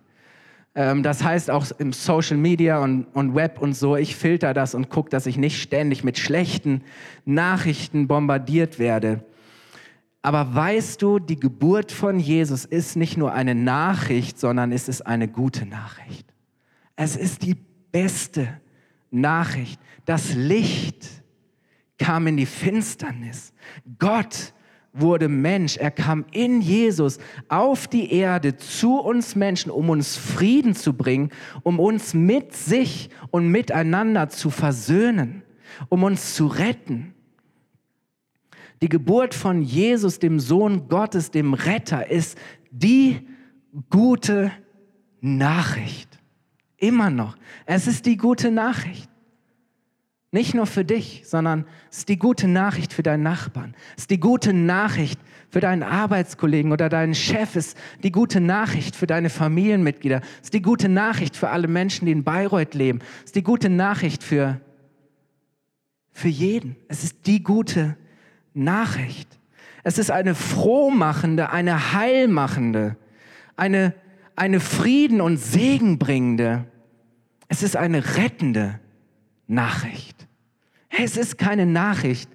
Ähm, 0.73 1.03
das 1.03 1.23
heißt 1.23 1.51
auch 1.51 1.67
im 1.77 1.93
Social 1.93 2.37
Media 2.37 2.79
und, 2.79 3.05
und 3.13 3.35
Web 3.35 3.61
und 3.61 3.73
so, 3.73 3.95
ich 3.95 4.15
filter 4.15 4.55
das 4.55 4.73
und 4.73 4.89
gucke, 4.89 5.11
dass 5.11 5.27
ich 5.27 5.37
nicht 5.37 5.61
ständig 5.61 6.03
mit 6.03 6.17
schlechten 6.17 6.81
Nachrichten 7.23 8.07
bombardiert 8.07 8.79
werde. 8.79 9.23
Aber 10.25 10.55
weißt 10.55 11.03
du, 11.03 11.19
die 11.19 11.39
Geburt 11.39 11.91
von 11.91 12.17
Jesus 12.17 12.65
ist 12.65 12.95
nicht 12.95 13.15
nur 13.15 13.33
eine 13.33 13.53
Nachricht, 13.53 14.39
sondern 14.39 14.71
es 14.71 14.89
ist 14.89 15.05
eine 15.05 15.27
gute 15.27 15.67
Nachricht. 15.67 16.33
Es 16.95 17.15
ist 17.15 17.43
die 17.43 17.55
beste 17.91 18.59
Nachricht. 19.11 19.79
Das 20.05 20.33
Licht 20.33 21.07
kam 21.99 22.25
in 22.25 22.37
die 22.37 22.47
Finsternis. 22.47 23.53
Gott 23.99 24.55
wurde 24.93 25.29
Mensch. 25.29 25.77
Er 25.77 25.91
kam 25.91 26.25
in 26.31 26.59
Jesus 26.59 27.19
auf 27.47 27.87
die 27.87 28.11
Erde 28.11 28.57
zu 28.57 28.99
uns 28.99 29.35
Menschen, 29.35 29.69
um 29.69 29.91
uns 29.91 30.17
Frieden 30.17 30.73
zu 30.73 30.93
bringen, 30.93 31.29
um 31.61 31.79
uns 31.79 32.15
mit 32.15 32.51
sich 32.51 33.11
und 33.29 33.49
miteinander 33.49 34.29
zu 34.29 34.49
versöhnen, 34.49 35.43
um 35.89 36.01
uns 36.01 36.33
zu 36.33 36.47
retten. 36.47 37.14
Die 38.81 38.89
Geburt 38.89 39.33
von 39.33 39.61
Jesus, 39.61 40.19
dem 40.19 40.39
Sohn 40.39 40.87
Gottes, 40.87 41.31
dem 41.31 41.53
Retter, 41.53 42.09
ist 42.09 42.37
die 42.71 43.27
gute 43.89 44.51
Nachricht. 45.21 46.19
Immer 46.77 47.09
noch. 47.09 47.37
Es 47.65 47.87
ist 47.87 48.05
die 48.05 48.17
gute 48.17 48.51
Nachricht. 48.51 49.09
Nicht 50.31 50.53
nur 50.53 50.65
für 50.65 50.83
dich, 50.83 51.23
sondern 51.25 51.65
es 51.89 51.99
ist 51.99 52.09
die 52.09 52.19
gute 52.19 52.49
Nachricht 52.49 52.91
für 52.91 53.03
deinen 53.03 53.23
Nachbarn. 53.23 53.73
Es 53.95 54.03
ist 54.03 54.11
die 54.11 54.19
gute 54.19 54.51
Nachricht 54.51 55.17
für 55.49 55.61
deinen 55.61 55.81
Arbeitskollegen 55.81 56.73
oder 56.73 56.89
deinen 56.89 57.15
Chef. 57.15 57.55
Es 57.55 57.67
ist 57.67 57.77
die 58.03 58.11
gute 58.11 58.41
Nachricht 58.41 58.97
für 58.97 59.07
deine 59.07 59.29
Familienmitglieder. 59.29 60.19
Es 60.39 60.47
ist 60.47 60.53
die 60.53 60.61
gute 60.61 60.89
Nachricht 60.89 61.37
für 61.37 61.49
alle 61.49 61.69
Menschen, 61.69 62.05
die 62.05 62.11
in 62.11 62.25
Bayreuth 62.25 62.73
leben. 62.73 62.99
Es 63.19 63.27
ist 63.27 63.35
die 63.35 63.43
gute 63.43 63.69
Nachricht 63.69 64.23
für, 64.23 64.59
für 66.11 66.27
jeden. 66.27 66.75
Es 66.89 67.05
ist 67.05 67.25
die 67.27 67.41
gute 67.41 67.95
Nachricht. 68.55 69.39
Es 69.83 69.97
ist 69.99 70.09
eine 70.09 70.33
frohmachende, 70.33 71.51
eine 71.51 71.93
heilmachende, 71.93 72.97
eine, 73.55 73.93
eine 74.35 74.59
Frieden- 74.59 75.21
und 75.21 75.37
Segenbringende. 75.37 76.65
Es 77.47 77.61
ist 77.61 77.75
eine 77.75 78.17
rettende 78.17 78.79
Nachricht. 79.47 80.27
Es 80.89 81.17
ist 81.17 81.37
keine 81.37 81.65
Nachricht 81.65 82.29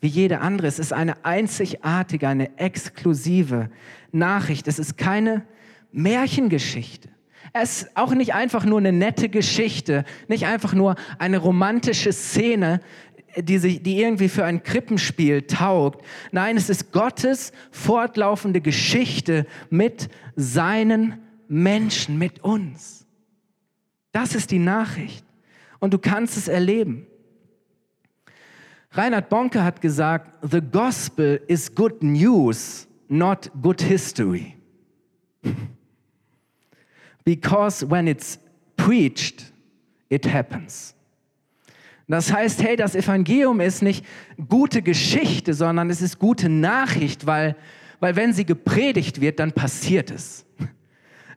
wie 0.00 0.08
jede 0.08 0.40
andere. 0.40 0.66
Es 0.66 0.78
ist 0.78 0.92
eine 0.92 1.24
einzigartige, 1.24 2.28
eine 2.28 2.56
exklusive 2.58 3.70
Nachricht. 4.12 4.68
Es 4.68 4.78
ist 4.78 4.96
keine 4.96 5.44
Märchengeschichte. 5.92 7.08
Es 7.54 7.82
ist 7.82 7.96
auch 7.96 8.14
nicht 8.14 8.34
einfach 8.34 8.64
nur 8.64 8.78
eine 8.78 8.92
nette 8.92 9.28
Geschichte, 9.28 10.04
nicht 10.26 10.46
einfach 10.46 10.72
nur 10.72 10.96
eine 11.18 11.38
romantische 11.38 12.12
Szene, 12.12 12.80
die, 13.36 13.58
sich, 13.58 13.82
die 13.82 14.00
irgendwie 14.00 14.28
für 14.28 14.44
ein 14.44 14.62
Krippenspiel 14.62 15.42
taugt. 15.42 16.04
Nein, 16.30 16.56
es 16.56 16.68
ist 16.68 16.92
Gottes 16.92 17.52
fortlaufende 17.70 18.60
Geschichte 18.60 19.46
mit 19.70 20.08
seinen 20.36 21.20
Menschen, 21.48 22.18
mit 22.18 22.42
uns. 22.44 23.06
Das 24.12 24.34
ist 24.34 24.50
die 24.50 24.58
Nachricht. 24.58 25.24
Und 25.80 25.94
du 25.94 25.98
kannst 25.98 26.36
es 26.36 26.48
erleben. 26.48 27.06
Reinhard 28.92 29.30
Bonke 29.30 29.64
hat 29.64 29.80
gesagt, 29.80 30.44
the 30.48 30.60
gospel 30.60 31.40
is 31.48 31.74
good 31.74 32.02
news, 32.02 32.86
not 33.08 33.50
good 33.62 33.80
history. 33.80 34.56
Because 37.24 37.88
when 37.88 38.06
it's 38.06 38.38
preached, 38.76 39.52
it 40.10 40.26
happens. 40.26 40.94
Das 42.12 42.30
heißt, 42.30 42.62
hey, 42.62 42.76
das 42.76 42.94
Evangelium 42.94 43.58
ist 43.60 43.82
nicht 43.82 44.04
gute 44.46 44.82
Geschichte, 44.82 45.54
sondern 45.54 45.88
es 45.88 46.02
ist 46.02 46.18
gute 46.18 46.50
Nachricht, 46.50 47.24
weil, 47.24 47.56
weil 48.00 48.16
wenn 48.16 48.34
sie 48.34 48.44
gepredigt 48.44 49.22
wird, 49.22 49.40
dann 49.40 49.52
passiert 49.52 50.10
es. 50.10 50.44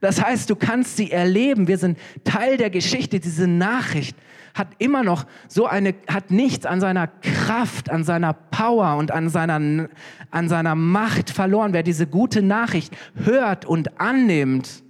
Das 0.02 0.22
heißt, 0.22 0.50
du 0.50 0.58
kannst 0.58 0.98
sie 0.98 1.14
erleben. 1.14 1.70
Wir 1.70 1.78
sind 1.78 1.98
Teil 2.26 2.58
der 2.58 2.70
Geschichte. 2.70 3.22
Diese 3.22 3.48
Nachricht 3.48 4.18
hat 4.54 4.68
immer 4.78 5.02
noch 5.02 5.26
so 5.48 5.66
eine, 5.66 5.96
hat 6.10 6.30
nichts 6.30 6.66
an 6.66 6.82
seiner 6.82 7.08
Kraft, 7.08 7.90
an 7.90 8.04
seiner 8.04 8.34
Power 8.34 8.98
und 8.98 9.12
an 9.12 9.30
seiner, 9.30 9.88
an 10.30 10.50
seiner 10.50 10.76
Macht 10.76 11.30
verloren. 11.30 11.72
Wer 11.72 11.84
diese 11.84 12.06
gute 12.06 12.42
Nachricht 12.42 12.94
hört 13.16 13.64
und 13.64 14.02
annimmt 14.02 14.84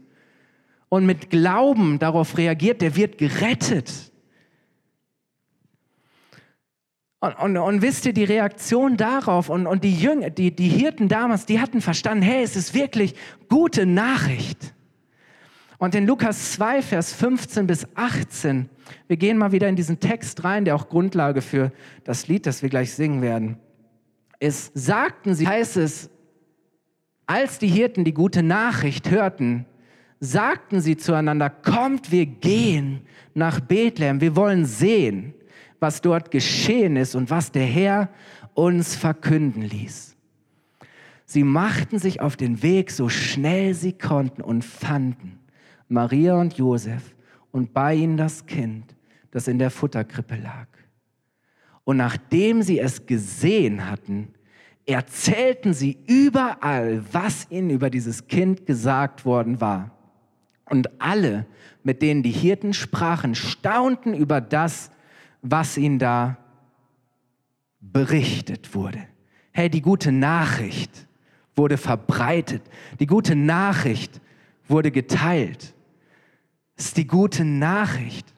und 0.89 1.05
mit 1.05 1.29
Glauben 1.29 1.99
darauf 1.99 2.39
reagiert, 2.39 2.81
der 2.81 2.95
wird 2.95 3.19
gerettet. 3.19 4.14
Und, 7.19 7.33
und, 7.39 7.57
und, 7.57 7.81
wisst 7.81 8.05
ihr, 8.05 8.13
die 8.13 8.23
Reaktion 8.23 8.97
darauf 8.97 9.49
und, 9.49 9.67
und 9.67 9.83
die 9.83 9.95
Jünger, 9.95 10.29
die, 10.29 10.55
die 10.55 10.67
Hirten 10.67 11.07
damals, 11.07 11.45
die 11.45 11.59
hatten 11.59 11.81
verstanden, 11.81 12.23
hey, 12.23 12.43
es 12.43 12.55
ist 12.55 12.73
wirklich 12.73 13.15
gute 13.49 13.85
Nachricht. 13.85 14.73
Und 15.77 15.95
in 15.95 16.05
Lukas 16.05 16.53
2, 16.53 16.81
Vers 16.81 17.13
15 17.13 17.67
bis 17.67 17.87
18, 17.95 18.69
wir 19.07 19.17
gehen 19.17 19.37
mal 19.37 19.51
wieder 19.51 19.67
in 19.67 19.75
diesen 19.75 19.99
Text 19.99 20.43
rein, 20.43 20.65
der 20.65 20.75
auch 20.75 20.89
Grundlage 20.89 21.41
für 21.41 21.71
das 22.03 22.27
Lied, 22.27 22.45
das 22.45 22.61
wir 22.61 22.69
gleich 22.69 22.93
singen 22.93 23.21
werden, 23.21 23.57
ist, 24.39 24.71
sagten 24.73 25.33
sie, 25.35 25.47
heißt 25.47 25.77
es, 25.77 26.09
als 27.25 27.57
die 27.59 27.67
Hirten 27.67 28.03
die 28.03 28.13
gute 28.13 28.43
Nachricht 28.43 29.09
hörten, 29.09 29.65
sagten 30.19 30.79
sie 30.79 30.97
zueinander, 30.97 31.49
kommt, 31.49 32.11
wir 32.11 32.25
gehen 32.25 33.01
nach 33.33 33.59
Bethlehem, 33.59 34.21
wir 34.21 34.35
wollen 34.35 34.65
sehen, 34.65 35.33
was 35.85 36.01
dort 36.01 36.31
geschehen 36.31 36.95
ist 36.95 37.13
und 37.13 37.29
was 37.29 37.51
der 37.51 37.67
Herr 37.67 38.09
uns 38.55 38.95
verkünden 38.95 39.61
ließ. 39.61 40.15
Sie 41.27 41.43
machten 41.43 41.99
sich 41.99 42.21
auf 42.21 42.35
den 42.35 42.63
Weg, 42.63 42.89
so 42.89 43.07
schnell 43.07 43.75
sie 43.75 43.93
konnten 43.93 44.41
und 44.41 44.65
fanden 44.65 45.37
Maria 45.87 46.41
und 46.41 46.57
Josef 46.57 47.13
und 47.51 47.71
bei 47.71 47.93
ihnen 47.93 48.17
das 48.17 48.47
Kind, 48.47 48.95
das 49.29 49.47
in 49.47 49.59
der 49.59 49.69
Futterkrippe 49.69 50.37
lag. 50.37 50.65
Und 51.83 51.97
nachdem 51.97 52.63
sie 52.63 52.79
es 52.79 53.05
gesehen 53.05 53.87
hatten, 53.87 54.29
erzählten 54.87 55.75
sie 55.75 55.99
überall, 56.07 57.03
was 57.11 57.45
ihnen 57.51 57.69
über 57.69 57.91
dieses 57.91 58.25
Kind 58.25 58.65
gesagt 58.65 59.23
worden 59.23 59.61
war. 59.61 59.91
Und 60.67 60.99
alle, 60.99 61.45
mit 61.83 62.01
denen 62.01 62.23
die 62.23 62.31
Hirten 62.31 62.73
sprachen, 62.73 63.35
staunten 63.35 64.15
über 64.15 64.41
das, 64.41 64.89
was 65.47 65.77
ihnen 65.77 65.99
da 65.99 66.37
berichtet 67.79 68.73
wurde. 68.73 69.05
Hey, 69.51 69.69
die 69.69 69.81
gute 69.81 70.11
Nachricht 70.11 71.07
wurde 71.55 71.77
verbreitet. 71.77 72.63
Die 72.99 73.05
gute 73.05 73.35
Nachricht 73.35 74.19
wurde 74.67 74.91
geteilt. 74.91 75.73
Das 76.75 76.87
ist 76.87 76.97
die 76.97 77.07
gute 77.07 77.45
Nachricht. 77.45 78.33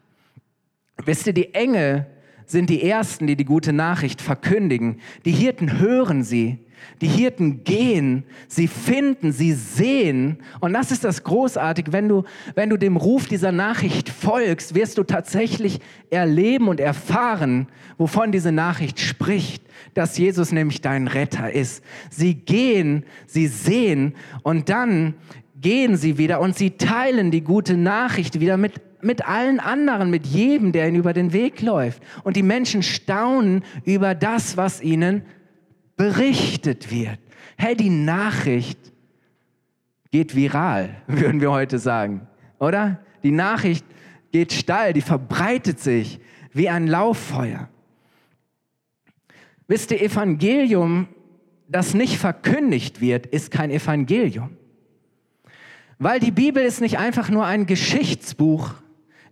Wisst 1.05 1.27
ihr, 1.27 1.33
die 1.33 1.53
Engel 1.53 2.05
sind 2.47 2.69
die 2.69 2.81
Ersten, 2.81 3.27
die 3.27 3.35
die 3.35 3.45
gute 3.45 3.73
Nachricht 3.73 4.21
verkündigen. 4.21 4.99
Die 5.25 5.31
Hirten 5.31 5.79
hören 5.79 6.23
sie. 6.23 6.57
Die 7.01 7.07
Hirten 7.07 7.63
gehen, 7.63 8.23
sie 8.47 8.67
finden, 8.67 9.31
sie 9.31 9.53
sehen. 9.53 10.37
Und 10.59 10.73
das 10.73 10.91
ist 10.91 11.03
das 11.03 11.23
Großartige. 11.23 11.93
Wenn 11.93 12.07
du, 12.07 12.23
wenn 12.55 12.69
du 12.69 12.77
dem 12.77 12.97
Ruf 12.97 13.27
dieser 13.27 13.51
Nachricht 13.51 14.09
folgst, 14.09 14.73
wirst 14.73 14.97
du 14.97 15.03
tatsächlich 15.03 15.79
erleben 16.09 16.67
und 16.67 16.79
erfahren, 16.79 17.67
wovon 17.97 18.31
diese 18.31 18.51
Nachricht 18.51 18.99
spricht. 18.99 19.63
Dass 19.93 20.17
Jesus 20.17 20.51
nämlich 20.51 20.81
dein 20.81 21.07
Retter 21.07 21.51
ist. 21.51 21.83
Sie 22.09 22.35
gehen, 22.35 23.03
sie 23.25 23.47
sehen 23.47 24.13
und 24.43 24.69
dann 24.69 25.15
gehen 25.59 25.97
sie 25.97 26.17
wieder 26.17 26.39
und 26.39 26.55
sie 26.55 26.71
teilen 26.71 27.31
die 27.31 27.41
gute 27.41 27.77
Nachricht 27.77 28.39
wieder 28.39 28.57
mit, 28.57 28.81
mit 29.01 29.27
allen 29.27 29.59
anderen, 29.59 30.09
mit 30.09 30.25
jedem, 30.25 30.71
der 30.71 30.87
ihnen 30.87 30.97
über 30.97 31.13
den 31.13 31.33
Weg 31.33 31.61
läuft. 31.61 32.01
Und 32.23 32.35
die 32.35 32.43
Menschen 32.43 32.83
staunen 32.83 33.63
über 33.85 34.15
das, 34.15 34.57
was 34.57 34.81
ihnen 34.81 35.23
berichtet 35.95 36.91
wird. 36.91 37.19
Hey, 37.57 37.75
die 37.75 37.89
Nachricht 37.89 38.79
geht 40.11 40.35
viral, 40.35 40.95
würden 41.07 41.41
wir 41.41 41.51
heute 41.51 41.79
sagen, 41.79 42.27
oder? 42.59 42.99
Die 43.23 43.31
Nachricht 43.31 43.85
geht 44.31 44.53
steil, 44.53 44.93
die 44.93 45.01
verbreitet 45.01 45.79
sich 45.79 46.19
wie 46.53 46.69
ein 46.69 46.87
Lauffeuer. 46.87 47.69
Wisst 49.67 49.91
ihr, 49.91 50.01
Evangelium, 50.01 51.07
das 51.67 51.93
nicht 51.93 52.17
verkündigt 52.17 53.01
wird, 53.01 53.25
ist 53.25 53.51
kein 53.51 53.69
Evangelium. 53.69 54.55
Weil 55.99 56.19
die 56.19 56.31
Bibel 56.31 56.63
ist 56.63 56.79
nicht 56.79 56.99
einfach 56.99 57.29
nur 57.29 57.45
ein 57.45 57.65
Geschichtsbuch, 57.65 58.75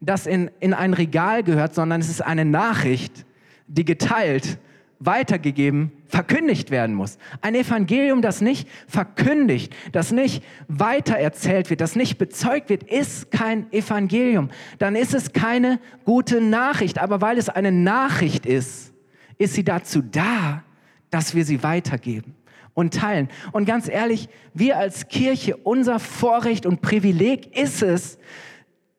das 0.02 0.28
in, 0.28 0.52
in 0.60 0.74
ein 0.74 0.94
Regal 0.94 1.44
gehört, 1.44 1.76
sondern 1.76 2.02
es 2.02 2.10
ist 2.10 2.22
eine 2.22 2.46
Nachricht, 2.46 3.26
die 3.68 3.86
geteilt 3.86 4.60
weitergegeben, 5.00 5.92
verkündigt 6.08 6.72
werden 6.72 6.96
muss. 6.96 7.18
Ein 7.42 7.56
Evangelium, 7.56 8.22
das 8.22 8.42
nicht 8.42 8.68
verkündigt, 8.88 9.76
das 9.92 10.12
nicht 10.12 10.44
weitererzählt 10.68 11.70
wird, 11.70 11.82
das 11.82 11.96
nicht 11.96 12.18
bezeugt 12.18 12.70
wird, 12.70 12.84
ist 12.84 13.32
kein 13.32 13.72
Evangelium. 13.74 14.50
Dann 14.80 14.96
ist 14.96 15.14
es 15.14 15.34
keine 15.34 15.80
gute 16.06 16.42
Nachricht. 16.42 17.00
Aber 17.00 17.22
weil 17.22 17.38
es 17.38 17.50
eine 17.50 17.72
Nachricht 17.72 18.46
ist, 18.46 18.94
ist 19.38 19.54
sie 19.54 19.64
dazu 19.64 20.02
da, 20.02 20.64
dass 21.10 21.36
wir 21.36 21.46
sie 21.46 21.62
weitergeben 21.64 22.36
und 22.74 22.94
teilen. 22.94 23.30
Und 23.52 23.66
ganz 23.66 23.90
ehrlich, 23.90 24.30
wir 24.54 24.78
als 24.78 25.08
Kirche, 25.08 25.58
unser 25.58 26.00
Vorrecht 26.00 26.66
und 26.66 26.82
Privileg 26.82 27.58
ist 27.58 27.82
es, 27.82 28.18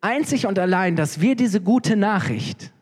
einzig 0.06 0.46
und 0.46 0.58
allein, 0.58 0.94
dass 0.94 1.20
wir 1.20 1.34
diese 1.34 1.60
gute 1.60 1.96
Nachricht 1.96 2.72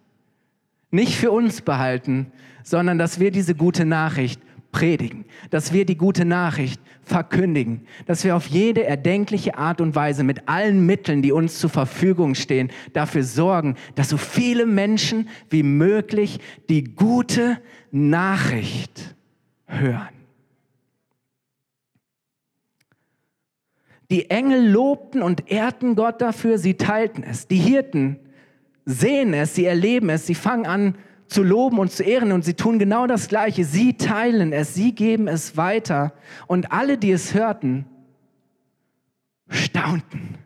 nicht 0.91 1.17
für 1.17 1.31
uns 1.31 1.63
behalten, 1.63 2.31
sondern 2.63 2.99
dass 2.99 3.19
wir 3.19 3.31
diese 3.31 3.55
gute 3.55 3.87
Nachricht 3.87 4.41
predigen, 4.73 5.25
dass 5.51 5.73
wir 5.73 5.87
die 5.87 5.97
gute 5.97 6.25
Nachricht 6.25 6.81
verkündigen, 7.03 7.87
dass 8.07 8.25
wir 8.25 8.37
auf 8.37 8.47
jede 8.47 8.85
erdenkliche 8.85 9.57
Art 9.57 9.81
und 9.81 9.95
Weise 9.95 10.23
mit 10.23 10.49
allen 10.49 10.85
Mitteln, 10.85 11.23
die 11.23 11.33
uns 11.33 11.59
zur 11.59 11.71
Verfügung 11.71 12.35
stehen, 12.35 12.71
dafür 12.93 13.23
sorgen, 13.23 13.77
dass 13.95 14.11
so 14.11 14.17
viele 14.17 14.67
Menschen 14.67 15.29
wie 15.49 15.63
möglich 15.63 16.41
die 16.69 16.85
gute 16.85 17.59
Nachricht 17.91 19.15
hören. 19.67 20.13
Die 24.11 24.31
Engel 24.31 24.71
lobten 24.71 25.23
und 25.23 25.51
ehrten 25.51 25.95
Gott 25.95 26.21
dafür, 26.21 26.59
sie 26.59 26.75
teilten 26.75 27.25
es. 27.25 27.49
Die 27.49 27.57
Hirten 27.57 28.19
sehen 28.85 29.33
es, 29.33 29.55
sie 29.55 29.64
erleben 29.64 30.11
es, 30.11 30.27
sie 30.27 30.35
fangen 30.35 30.67
an 30.67 30.99
zu 31.27 31.43
loben 31.43 31.79
und 31.79 31.90
zu 31.90 32.03
ehren 32.03 32.33
und 32.33 32.45
sie 32.45 32.55
tun 32.55 32.79
genau 32.79 33.07
das 33.07 33.29
Gleiche. 33.29 33.64
Sie 33.64 33.97
teilen 33.97 34.53
es, 34.53 34.75
sie 34.75 34.95
geben 34.95 35.27
es 35.27 35.57
weiter. 35.57 36.12
Und 36.47 36.71
alle, 36.71 36.99
die 36.99 37.11
es 37.11 37.35
hörten, 37.35 37.87
staunten. 39.49 40.37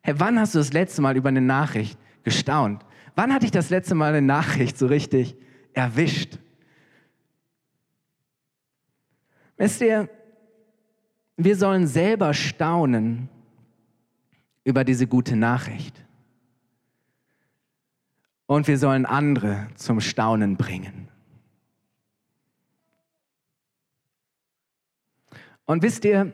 Hey, 0.00 0.14
wann 0.18 0.38
hast 0.38 0.54
du 0.54 0.58
das 0.58 0.72
letzte 0.72 1.02
Mal 1.02 1.16
über 1.16 1.28
eine 1.28 1.40
Nachricht 1.40 1.98
gestaunt? 2.22 2.84
Wann 3.14 3.32
hatte 3.32 3.44
ich 3.44 3.50
das 3.50 3.70
letzte 3.70 3.94
Mal 3.94 4.14
eine 4.14 4.26
Nachricht 4.26 4.78
so 4.78 4.86
richtig 4.86 5.36
erwischt? 5.74 6.38
Wisst 9.56 9.80
ihr, 9.80 10.08
wir 11.36 11.56
sollen 11.56 11.86
selber 11.86 12.34
staunen 12.34 13.28
über 14.64 14.84
diese 14.84 15.06
gute 15.06 15.36
Nachricht. 15.36 16.04
Und 18.46 18.68
wir 18.68 18.78
sollen 18.78 19.06
andere 19.06 19.68
zum 19.76 20.00
Staunen 20.00 20.56
bringen. 20.56 21.08
Und 25.64 25.82
wisst 25.82 26.04
ihr, 26.04 26.32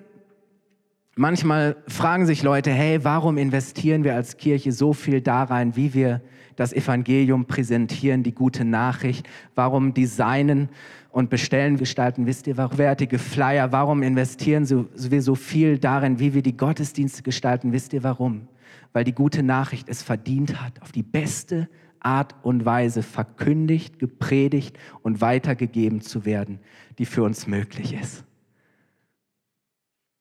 manchmal 1.14 1.76
fragen 1.86 2.26
sich 2.26 2.42
Leute, 2.42 2.70
hey, 2.70 3.04
warum 3.04 3.38
investieren 3.38 4.04
wir 4.04 4.14
als 4.14 4.36
Kirche 4.36 4.72
so 4.72 4.92
viel 4.92 5.20
da 5.20 5.44
rein, 5.44 5.76
wie 5.76 5.94
wir 5.94 6.22
das 6.56 6.72
Evangelium 6.72 7.44
präsentieren, 7.44 8.24
die 8.24 8.34
gute 8.34 8.64
Nachricht? 8.64 9.28
Warum 9.54 9.94
designen 9.94 10.70
und 11.10 11.30
bestellen, 11.30 11.76
gestalten, 11.76 12.26
wisst 12.26 12.46
ihr, 12.46 12.56
wertige 12.56 13.18
Flyer, 13.18 13.72
warum 13.72 14.02
investieren 14.02 14.68
wir 14.94 15.22
so 15.22 15.34
viel 15.34 15.78
darin, 15.78 16.18
wie 16.18 16.34
wir 16.34 16.42
die 16.42 16.56
Gottesdienste 16.56 17.22
gestalten, 17.22 17.72
wisst 17.72 17.92
ihr 17.92 18.02
warum? 18.02 18.48
Weil 18.92 19.04
die 19.04 19.14
gute 19.14 19.42
Nachricht 19.42 19.88
es 19.88 20.02
verdient 20.02 20.60
hat, 20.62 20.80
auf 20.82 20.92
die 20.92 21.02
beste 21.02 21.68
Art 22.00 22.34
und 22.42 22.64
Weise 22.64 23.02
verkündigt, 23.02 23.98
gepredigt 23.98 24.78
und 25.02 25.20
weitergegeben 25.20 26.00
zu 26.00 26.24
werden, 26.24 26.60
die 26.98 27.06
für 27.06 27.22
uns 27.22 27.46
möglich 27.46 27.94
ist. 27.94 28.24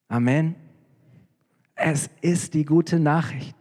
Amen. 0.08 0.56
Es 1.76 2.10
ist 2.22 2.54
die 2.54 2.66
gute 2.66 3.00
Nachricht. 3.00 3.56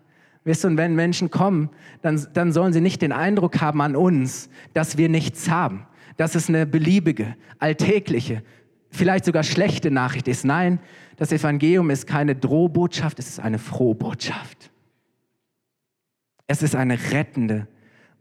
Wisst 0.44 0.64
ihr, 0.64 0.68
und 0.68 0.76
wenn 0.76 0.94
Menschen 0.94 1.30
kommen, 1.30 1.70
dann, 2.02 2.24
dann 2.32 2.52
sollen 2.52 2.72
sie 2.72 2.80
nicht 2.80 3.02
den 3.02 3.12
Eindruck 3.12 3.60
haben 3.60 3.82
an 3.82 3.96
uns, 3.96 4.48
dass 4.74 4.96
wir 4.96 5.08
nichts 5.08 5.50
haben, 5.50 5.86
dass 6.16 6.34
es 6.34 6.48
eine 6.48 6.66
beliebige, 6.66 7.36
alltägliche, 7.58 8.42
vielleicht 8.90 9.24
sogar 9.24 9.42
schlechte 9.42 9.90
Nachricht 9.90 10.28
ist. 10.28 10.44
Nein, 10.44 10.80
das 11.16 11.32
Evangelium 11.32 11.90
ist 11.90 12.06
keine 12.06 12.34
Drohbotschaft, 12.34 13.18
es 13.18 13.28
ist 13.28 13.40
eine 13.40 13.58
Frohbotschaft. 13.58 14.70
Es 16.46 16.62
ist 16.62 16.76
eine 16.76 16.98
rettende 17.12 17.66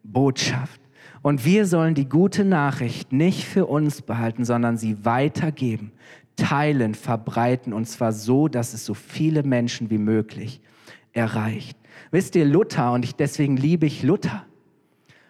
Botschaft. 0.03 0.81
Und 1.21 1.45
wir 1.45 1.65
sollen 1.65 1.95
die 1.95 2.07
gute 2.07 2.45
Nachricht 2.45 3.11
nicht 3.11 3.45
für 3.45 3.65
uns 3.65 4.01
behalten, 4.01 4.45
sondern 4.45 4.77
sie 4.77 5.05
weitergeben, 5.05 5.91
teilen, 6.35 6.93
verbreiten 6.93 7.73
und 7.73 7.85
zwar 7.87 8.11
so, 8.11 8.47
dass 8.47 8.73
es 8.73 8.85
so 8.85 8.93
viele 8.93 9.43
Menschen 9.43 9.89
wie 9.89 9.97
möglich 9.97 10.61
erreicht. 11.13 11.77
Wisst 12.11 12.35
ihr, 12.35 12.45
Luther, 12.45 12.91
und 12.91 13.05
ich, 13.05 13.15
deswegen 13.15 13.57
liebe 13.57 13.85
ich 13.85 14.03
Luther. 14.03 14.45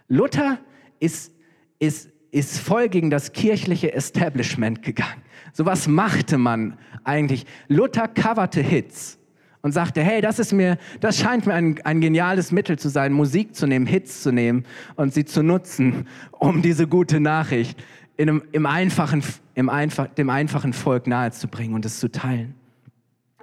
Luther 0.08 0.60
ist, 1.00 1.34
ist 1.80 2.10
ist 2.36 2.60
voll 2.60 2.90
gegen 2.90 3.10
das 3.10 3.32
kirchliche 3.32 3.94
Establishment 3.94 4.84
gegangen. 4.84 5.22
So 5.54 5.66
was 5.66 5.88
machte 5.88 6.38
man 6.38 6.78
eigentlich. 7.06 7.46
Luther 7.70 8.10
coverte 8.10 8.60
Hits 8.60 9.18
und 9.62 9.72
sagte, 9.72 10.04
hey, 10.04 10.20
das 10.20 10.38
ist 10.38 10.52
mir, 10.52 10.78
das 11.00 11.18
scheint 11.18 11.46
mir 11.46 11.54
ein, 11.54 11.80
ein 11.86 12.02
geniales 12.02 12.52
Mittel 12.52 12.78
zu 12.78 12.90
sein, 12.90 13.14
Musik 13.14 13.56
zu 13.56 13.68
nehmen, 13.68 13.86
Hits 13.86 14.22
zu 14.22 14.34
nehmen 14.34 14.66
und 14.98 15.14
sie 15.14 15.24
zu 15.24 15.44
nutzen, 15.44 16.08
um 16.32 16.62
diese 16.62 16.88
gute 16.88 17.22
Nachricht 17.22 17.82
in 18.18 18.28
einem, 18.28 18.44
im 18.52 18.66
einfachen, 18.66 19.24
im 19.54 19.70
einfach, 19.70 20.08
dem 20.08 20.30
einfachen 20.30 20.74
Volk 20.74 21.08
nahezubringen 21.08 21.74
und 21.74 21.86
es 21.86 22.02
zu 22.02 22.12
teilen. 22.12 22.54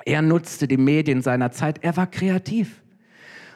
Er 0.05 0.21
nutzte 0.21 0.69
die 0.69 0.77
Medien 0.77 1.23
seiner 1.23 1.51
Zeit, 1.51 1.83
er 1.83 1.97
war 1.97 2.09
kreativ. 2.09 2.83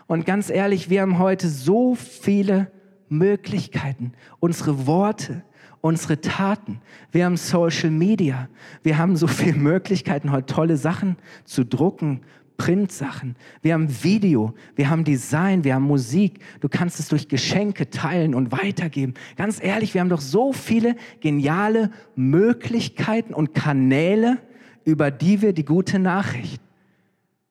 Und 0.07 0.25
ganz 0.25 0.49
ehrlich, 0.49 0.89
wir 0.89 1.03
haben 1.03 1.19
heute 1.19 1.47
so 1.49 1.95
viele 1.95 2.71
Möglichkeiten, 3.09 4.13
unsere 4.41 4.87
Worte, 4.87 5.43
unsere 5.81 6.21
Taten. 6.21 6.81
Wir 7.13 7.25
haben 7.25 7.37
Social 7.37 7.91
Media. 7.91 8.49
Wir 8.83 8.99
haben 8.99 9.17
so 9.17 9.27
viele 9.27 9.57
Möglichkeiten, 9.59 10.33
heute 10.33 10.47
tolle 10.47 10.77
Sachen 10.77 11.17
zu 11.45 11.65
drucken, 11.65 12.23
Printsachen. 12.57 13.37
Wir 13.63 13.75
haben 13.75 14.03
Video, 14.03 14.55
wir 14.75 14.89
haben 14.89 15.05
Design, 15.05 15.65
wir 15.65 15.75
haben 15.75 15.85
Musik. 15.85 16.41
Du 16.61 16.69
kannst 16.69 16.99
es 16.99 17.09
durch 17.09 17.29
Geschenke 17.29 17.91
teilen 17.91 18.35
und 18.35 18.53
weitergeben. 18.53 19.15
Ganz 19.37 19.63
ehrlich, 19.63 19.95
wir 19.95 20.01
haben 20.01 20.09
doch 20.09 20.21
so 20.21 20.53
viele 20.53 20.97
geniale 21.21 21.91
Möglichkeiten 22.15 23.35
und 23.35 23.55
Kanäle, 23.55 24.39
über 24.85 25.11
die 25.11 25.43
wir 25.43 25.53
die 25.53 25.65
gute 25.65 25.99
Nachricht 25.99 26.63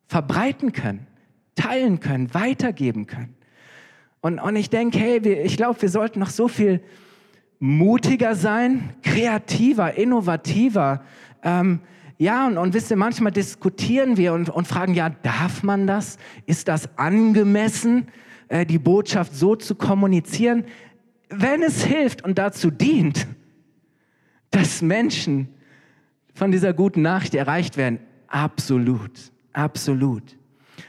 verbreiten 0.07 0.71
können, 0.71 1.07
teilen 1.55 1.99
können, 1.99 2.33
weitergeben 2.33 3.05
können. 3.05 3.35
Und, 4.25 4.39
und 4.39 4.55
ich 4.55 4.71
denke, 4.71 4.97
hey, 4.97 5.23
wir, 5.23 5.45
ich 5.45 5.55
glaube, 5.55 5.79
wir 5.83 5.89
sollten 5.89 6.19
noch 6.19 6.31
so 6.31 6.47
viel 6.47 6.81
mutiger 7.59 8.33
sein, 8.33 8.95
kreativer, 9.03 9.99
innovativer. 9.99 11.03
Ähm, 11.43 11.81
ja, 12.17 12.47
und, 12.47 12.57
und 12.57 12.73
wisst 12.73 12.89
ihr, 12.89 12.97
manchmal 12.97 13.31
diskutieren 13.31 14.17
wir 14.17 14.33
und, 14.33 14.49
und 14.49 14.67
fragen, 14.67 14.95
ja, 14.95 15.11
darf 15.11 15.61
man 15.61 15.85
das? 15.85 16.17
Ist 16.47 16.69
das 16.69 16.89
angemessen, 16.97 18.07
äh, 18.47 18.65
die 18.65 18.79
Botschaft 18.79 19.35
so 19.35 19.55
zu 19.55 19.75
kommunizieren? 19.75 20.65
Wenn 21.29 21.61
es 21.61 21.85
hilft 21.85 22.23
und 22.23 22.39
dazu 22.39 22.71
dient, 22.71 23.27
dass 24.49 24.81
Menschen 24.81 25.49
von 26.33 26.49
dieser 26.49 26.73
guten 26.73 27.03
Nachricht 27.03 27.35
erreicht 27.35 27.77
werden, 27.77 27.99
absolut, 28.27 29.31
absolut. 29.53 30.35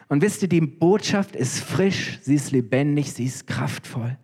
Und 0.09 0.23
wisst 0.23 0.43
ihr, 0.43 0.49
die 0.49 0.61
Botschaft 0.61 1.37
ist 1.37 1.61
frisch, 1.61 2.19
sie 2.23 2.35
ist 2.35 2.53
lebendig, 2.53 3.13
sie 3.13 3.25
ist 3.25 3.47
kraftvoll. 3.47 4.17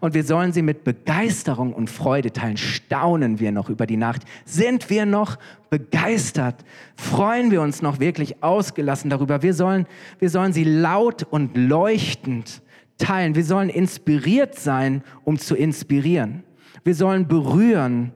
Und 0.00 0.14
wir 0.14 0.24
sollen 0.24 0.52
sie 0.52 0.62
mit 0.62 0.84
Begeisterung 0.84 1.72
und 1.72 1.88
Freude 1.88 2.32
teilen. 2.32 2.56
Staunen 2.56 3.40
wir 3.40 3.52
noch 3.52 3.70
über 3.70 3.86
die 3.86 3.96
Nacht? 3.96 4.22
Sind 4.44 4.90
wir 4.90 5.06
noch 5.06 5.38
begeistert? 5.70 6.64
Freuen 6.96 7.50
wir 7.50 7.62
uns 7.62 7.82
noch 7.82 7.98
wirklich 7.98 8.42
ausgelassen 8.42 9.10
darüber? 9.10 9.42
Wir 9.42 9.54
sollen, 9.54 9.86
wir 10.18 10.30
sollen 10.30 10.52
sie 10.52 10.64
laut 10.64 11.22
und 11.22 11.56
leuchtend 11.56 12.62
teilen. 12.98 13.34
Wir 13.34 13.44
sollen 13.44 13.68
inspiriert 13.68 14.58
sein, 14.58 15.02
um 15.24 15.38
zu 15.38 15.54
inspirieren. 15.54 16.42
Wir 16.84 16.94
sollen 16.94 17.26
berühren 17.26 18.12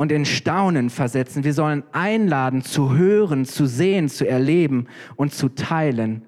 und 0.00 0.10
in 0.12 0.24
Staunen 0.24 0.88
versetzen. 0.88 1.44
Wir 1.44 1.52
sollen 1.52 1.82
einladen, 1.92 2.62
zu 2.62 2.96
hören, 2.96 3.44
zu 3.44 3.66
sehen, 3.66 4.08
zu 4.08 4.26
erleben 4.26 4.86
und 5.14 5.34
zu 5.34 5.50
teilen. 5.50 6.22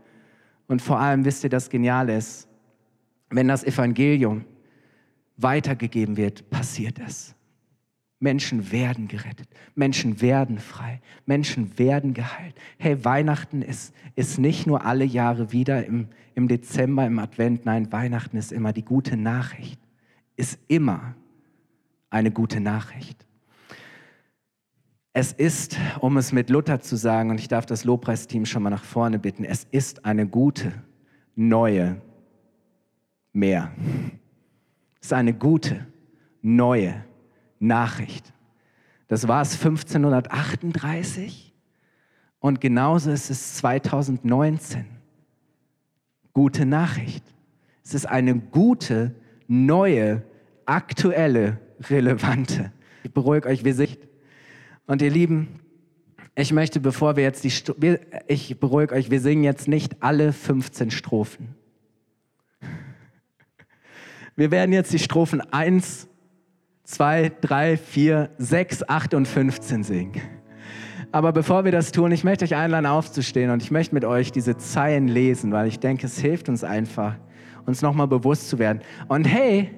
Und 0.66 0.82
vor 0.82 1.00
allem 1.00 1.24
wisst 1.24 1.42
ihr, 1.42 1.48
das 1.48 1.70
Geniale 1.70 2.14
ist, 2.14 2.48
wenn 3.30 3.48
das 3.48 3.64
Evangelium 3.64 4.44
weitergegeben 5.38 6.18
wird, 6.18 6.50
passiert 6.50 6.98
es. 6.98 7.34
Menschen 8.18 8.70
werden 8.72 9.08
gerettet, 9.08 9.48
Menschen 9.74 10.20
werden 10.20 10.58
frei, 10.58 11.00
Menschen 11.24 11.78
werden 11.78 12.12
geheilt. 12.12 12.54
Hey, 12.76 13.02
Weihnachten 13.06 13.62
ist, 13.62 13.94
ist 14.16 14.38
nicht 14.38 14.66
nur 14.66 14.84
alle 14.84 15.06
Jahre 15.06 15.50
wieder 15.50 15.86
im, 15.86 16.08
im 16.34 16.46
Dezember, 16.46 17.06
im 17.06 17.18
Advent, 17.18 17.64
nein, 17.64 17.90
Weihnachten 17.90 18.36
ist 18.36 18.52
immer 18.52 18.74
die 18.74 18.84
gute 18.84 19.16
Nachricht, 19.16 19.80
ist 20.36 20.58
immer 20.68 21.14
eine 22.10 22.30
gute 22.30 22.60
Nachricht. 22.60 23.24
Es 25.14 25.32
ist, 25.32 25.76
um 26.00 26.16
es 26.16 26.32
mit 26.32 26.48
Luther 26.48 26.80
zu 26.80 26.96
sagen, 26.96 27.30
und 27.30 27.38
ich 27.38 27.48
darf 27.48 27.66
das 27.66 27.84
Lobpreisteam 27.84 28.46
schon 28.46 28.62
mal 28.62 28.70
nach 28.70 28.84
vorne 28.84 29.18
bitten, 29.18 29.44
es 29.44 29.66
ist 29.70 30.06
eine 30.06 30.26
gute, 30.26 30.72
neue 31.34 32.00
mehr. 33.32 33.72
Es 35.00 35.08
ist 35.08 35.12
eine 35.12 35.34
gute, 35.34 35.86
neue 36.40 37.04
Nachricht. 37.58 38.32
Das 39.08 39.28
war 39.28 39.42
es 39.42 39.52
1538 39.52 41.52
und 42.40 42.62
genauso 42.62 43.10
ist 43.10 43.30
es 43.30 43.56
2019. 43.56 44.86
Gute 46.32 46.64
Nachricht. 46.64 47.24
Es 47.84 47.92
ist 47.92 48.06
eine 48.06 48.34
gute, 48.34 49.14
neue, 49.46 50.22
aktuelle, 50.64 51.60
relevante. 51.90 52.72
Ich 53.04 53.12
beruhige 53.12 53.48
euch, 53.48 53.64
wir 53.64 53.74
sind. 53.74 53.98
Und 54.86 55.02
ihr 55.02 55.10
Lieben, 55.10 55.60
ich 56.34 56.52
möchte, 56.52 56.80
bevor 56.80 57.16
wir 57.16 57.22
jetzt 57.22 57.44
die, 57.44 57.50
St 57.50 57.74
ich 58.26 58.58
beruhige 58.58 58.94
euch, 58.94 59.10
wir 59.10 59.20
singen 59.20 59.44
jetzt 59.44 59.68
nicht 59.68 60.02
alle 60.02 60.32
15 60.32 60.90
Strophen. 60.90 61.54
Wir 64.34 64.50
werden 64.50 64.72
jetzt 64.72 64.92
die 64.92 64.98
Strophen 64.98 65.40
1, 65.40 66.08
2, 66.84 67.32
3, 67.40 67.76
4, 67.76 68.30
6, 68.38 68.88
8 68.88 69.14
und 69.14 69.28
15 69.28 69.84
singen. 69.84 70.22
Aber 71.12 71.32
bevor 71.32 71.64
wir 71.64 71.72
das 71.72 71.92
tun, 71.92 72.10
ich 72.12 72.24
möchte 72.24 72.46
euch 72.46 72.54
einladen, 72.54 72.86
aufzustehen 72.86 73.50
und 73.50 73.62
ich 73.62 73.70
möchte 73.70 73.94
mit 73.94 74.06
euch 74.06 74.32
diese 74.32 74.56
Zeilen 74.56 75.08
lesen, 75.08 75.52
weil 75.52 75.68
ich 75.68 75.78
denke, 75.78 76.06
es 76.06 76.18
hilft 76.18 76.48
uns 76.48 76.64
einfach, 76.64 77.16
uns 77.66 77.82
nochmal 77.82 78.08
bewusst 78.08 78.48
zu 78.48 78.58
werden. 78.58 78.80
Und 79.08 79.26
hey, 79.26 79.70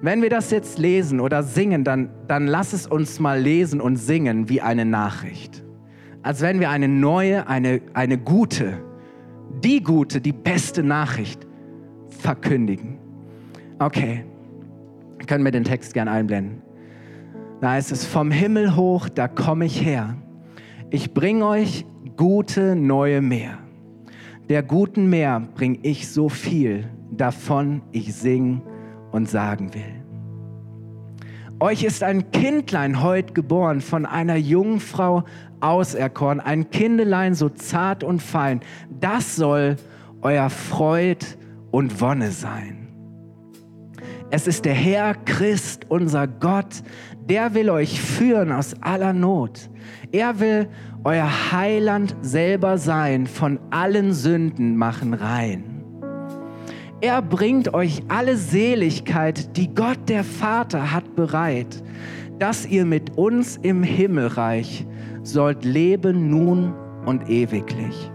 wenn 0.00 0.22
wir 0.22 0.30
das 0.30 0.50
jetzt 0.50 0.78
lesen 0.78 1.20
oder 1.20 1.42
singen, 1.42 1.84
dann, 1.84 2.10
dann 2.28 2.46
lass 2.46 2.72
es 2.72 2.86
uns 2.86 3.18
mal 3.18 3.40
lesen 3.40 3.80
und 3.80 3.96
singen 3.96 4.48
wie 4.48 4.60
eine 4.60 4.84
Nachricht. 4.84 5.64
Als 6.22 6.40
wenn 6.40 6.60
wir 6.60 6.70
eine 6.70 6.88
neue, 6.88 7.48
eine, 7.48 7.80
eine 7.94 8.18
gute, 8.18 8.78
die 9.64 9.82
gute, 9.82 10.20
die 10.20 10.32
beste 10.32 10.82
Nachricht 10.82 11.46
verkündigen. 12.08 12.98
Okay, 13.78 14.24
können 15.26 15.44
wir 15.44 15.52
den 15.52 15.64
Text 15.64 15.94
gern 15.94 16.08
einblenden. 16.08 16.62
Da 17.60 17.72
heißt 17.72 17.90
es, 17.90 18.04
vom 18.04 18.30
Himmel 18.30 18.76
hoch, 18.76 19.08
da 19.08 19.26
komme 19.26 19.64
ich 19.64 19.84
her. 19.84 20.16
Ich 20.90 21.12
bringe 21.12 21.44
euch 21.46 21.84
gute 22.16 22.76
neue 22.76 23.20
Meer. 23.20 23.58
Der 24.48 24.62
guten 24.62 25.10
Meer 25.10 25.48
bring 25.54 25.80
ich 25.82 26.08
so 26.08 26.28
viel, 26.28 26.88
davon 27.10 27.82
ich 27.90 28.14
sing 28.14 28.62
und 29.12 29.28
sagen 29.28 29.74
will. 29.74 30.04
Euch 31.60 31.82
ist 31.82 32.04
ein 32.04 32.30
Kindlein 32.30 33.02
heut 33.02 33.34
geboren, 33.34 33.80
von 33.80 34.06
einer 34.06 34.36
Jungfrau 34.36 35.24
auserkoren, 35.60 36.40
ein 36.40 36.70
Kindelein 36.70 37.34
so 37.34 37.48
zart 37.48 38.04
und 38.04 38.22
fein. 38.22 38.60
Das 39.00 39.34
soll 39.34 39.76
euer 40.22 40.50
Freud 40.50 41.24
und 41.72 42.00
Wonne 42.00 42.30
sein. 42.30 42.88
Es 44.30 44.46
ist 44.46 44.66
der 44.66 44.74
Herr 44.74 45.14
Christ, 45.14 45.86
unser 45.88 46.28
Gott, 46.28 46.82
der 47.28 47.54
will 47.54 47.70
euch 47.70 48.00
führen 48.00 48.52
aus 48.52 48.74
aller 48.82 49.12
Not. 49.12 49.70
Er 50.12 50.38
will 50.38 50.68
euer 51.02 51.50
Heiland 51.50 52.14
selber 52.22 52.78
sein, 52.78 53.26
von 53.26 53.58
allen 53.70 54.12
Sünden 54.12 54.76
machen 54.76 55.14
rein. 55.14 55.77
Er 57.00 57.22
bringt 57.22 57.74
euch 57.74 58.02
alle 58.08 58.36
Seligkeit, 58.36 59.56
die 59.56 59.72
Gott 59.72 60.08
der 60.08 60.24
Vater 60.24 60.92
hat 60.92 61.14
bereit, 61.14 61.82
dass 62.40 62.66
ihr 62.66 62.84
mit 62.84 63.16
uns 63.16 63.56
im 63.56 63.84
Himmelreich 63.84 64.84
sollt 65.22 65.64
leben 65.64 66.28
nun 66.28 66.74
und 67.06 67.30
ewiglich. 67.30 68.10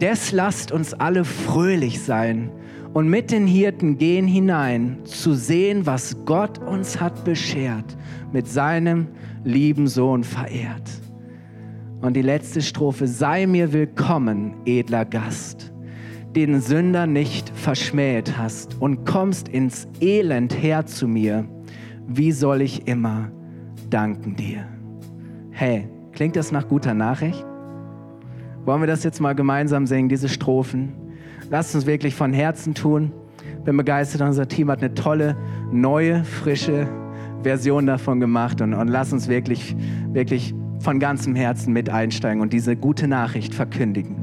Des 0.00 0.32
lasst 0.32 0.72
uns 0.72 0.94
alle 0.94 1.26
fröhlich 1.26 2.00
sein 2.00 2.50
und 2.94 3.10
mit 3.10 3.30
den 3.30 3.46
Hirten 3.46 3.98
gehen 3.98 4.26
hinein, 4.26 5.00
zu 5.04 5.34
sehen, 5.34 5.84
was 5.84 6.16
Gott 6.24 6.58
uns 6.58 6.98
hat 6.98 7.24
beschert, 7.24 7.84
mit 8.32 8.48
seinem 8.48 9.08
lieben 9.44 9.86
Sohn 9.86 10.24
verehrt. 10.24 10.88
Und 12.00 12.14
die 12.14 12.22
letzte 12.22 12.62
Strophe, 12.62 13.06
sei 13.06 13.46
mir 13.46 13.74
willkommen, 13.74 14.54
edler 14.64 15.04
Gast, 15.04 15.69
den 16.34 16.60
Sünder 16.60 17.06
nicht 17.06 17.50
verschmäht 17.56 18.38
hast 18.38 18.80
und 18.80 19.04
kommst 19.04 19.48
ins 19.48 19.88
Elend 20.00 20.62
her 20.62 20.86
zu 20.86 21.08
mir. 21.08 21.44
Wie 22.06 22.32
soll 22.32 22.62
ich 22.62 22.86
immer 22.86 23.30
danken 23.88 24.36
dir? 24.36 24.64
Hey, 25.50 25.88
klingt 26.12 26.36
das 26.36 26.52
nach 26.52 26.68
guter 26.68 26.94
Nachricht? 26.94 27.44
Wollen 28.64 28.80
wir 28.80 28.86
das 28.86 29.02
jetzt 29.02 29.20
mal 29.20 29.34
gemeinsam 29.34 29.86
singen, 29.86 30.08
diese 30.08 30.28
Strophen? 30.28 30.92
Lasst 31.50 31.74
uns 31.74 31.86
wirklich 31.86 32.14
von 32.14 32.32
Herzen 32.32 32.74
tun. 32.74 33.12
Bin 33.64 33.76
begeistert, 33.76 34.20
unser 34.20 34.46
Team 34.46 34.70
hat 34.70 34.80
eine 34.80 34.94
tolle, 34.94 35.36
neue, 35.72 36.24
frische 36.24 36.86
Version 37.42 37.86
davon 37.86 38.20
gemacht 38.20 38.60
und, 38.60 38.74
und 38.74 38.88
lasst 38.88 39.12
uns 39.12 39.28
wirklich, 39.28 39.74
wirklich 40.12 40.54
von 40.78 41.00
ganzem 41.00 41.34
Herzen 41.34 41.72
mit 41.72 41.88
einsteigen 41.88 42.40
und 42.40 42.52
diese 42.52 42.76
gute 42.76 43.08
Nachricht 43.08 43.54
verkündigen. 43.54 44.19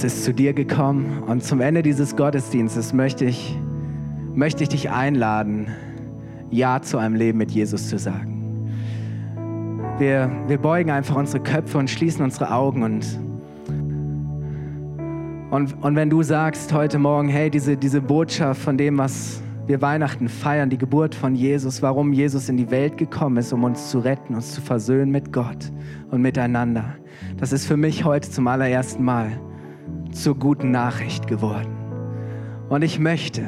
Jesus 0.00 0.16
ist 0.16 0.24
zu 0.24 0.32
dir 0.32 0.54
gekommen 0.54 1.22
und 1.26 1.44
zum 1.44 1.60
Ende 1.60 1.82
dieses 1.82 2.16
Gottesdienstes 2.16 2.94
möchte 2.94 3.26
ich, 3.26 3.54
möchte 4.34 4.62
ich 4.62 4.70
dich 4.70 4.88
einladen, 4.90 5.66
Ja 6.48 6.80
zu 6.80 6.96
einem 6.96 7.16
Leben 7.16 7.36
mit 7.36 7.50
Jesus 7.50 7.90
zu 7.90 7.98
sagen. 7.98 8.66
Wir, 9.98 10.30
wir 10.46 10.56
beugen 10.56 10.90
einfach 10.90 11.16
unsere 11.16 11.42
Köpfe 11.42 11.76
und 11.76 11.90
schließen 11.90 12.24
unsere 12.24 12.50
Augen 12.50 12.82
und, 12.82 13.04
und, 15.50 15.74
und 15.82 15.96
wenn 15.96 16.08
du 16.08 16.22
sagst 16.22 16.72
heute 16.72 16.98
Morgen, 16.98 17.28
hey, 17.28 17.50
diese, 17.50 17.76
diese 17.76 18.00
Botschaft 18.00 18.62
von 18.62 18.78
dem, 18.78 18.96
was 18.96 19.42
wir 19.66 19.82
Weihnachten 19.82 20.30
feiern, 20.30 20.70
die 20.70 20.78
Geburt 20.78 21.14
von 21.14 21.34
Jesus, 21.34 21.82
warum 21.82 22.14
Jesus 22.14 22.48
in 22.48 22.56
die 22.56 22.70
Welt 22.70 22.96
gekommen 22.96 23.36
ist, 23.36 23.52
um 23.52 23.64
uns 23.64 23.90
zu 23.90 23.98
retten, 23.98 24.34
uns 24.34 24.54
zu 24.54 24.62
versöhnen 24.62 25.10
mit 25.10 25.30
Gott 25.30 25.70
und 26.10 26.22
miteinander. 26.22 26.96
Das 27.36 27.52
ist 27.52 27.66
für 27.66 27.76
mich 27.76 28.06
heute 28.06 28.30
zum 28.30 28.46
allerersten 28.46 29.04
Mal 29.04 29.38
zur 30.12 30.34
guten 30.34 30.70
Nachricht 30.70 31.26
geworden. 31.26 31.76
Und 32.68 32.82
ich 32.82 32.98
möchte, 32.98 33.42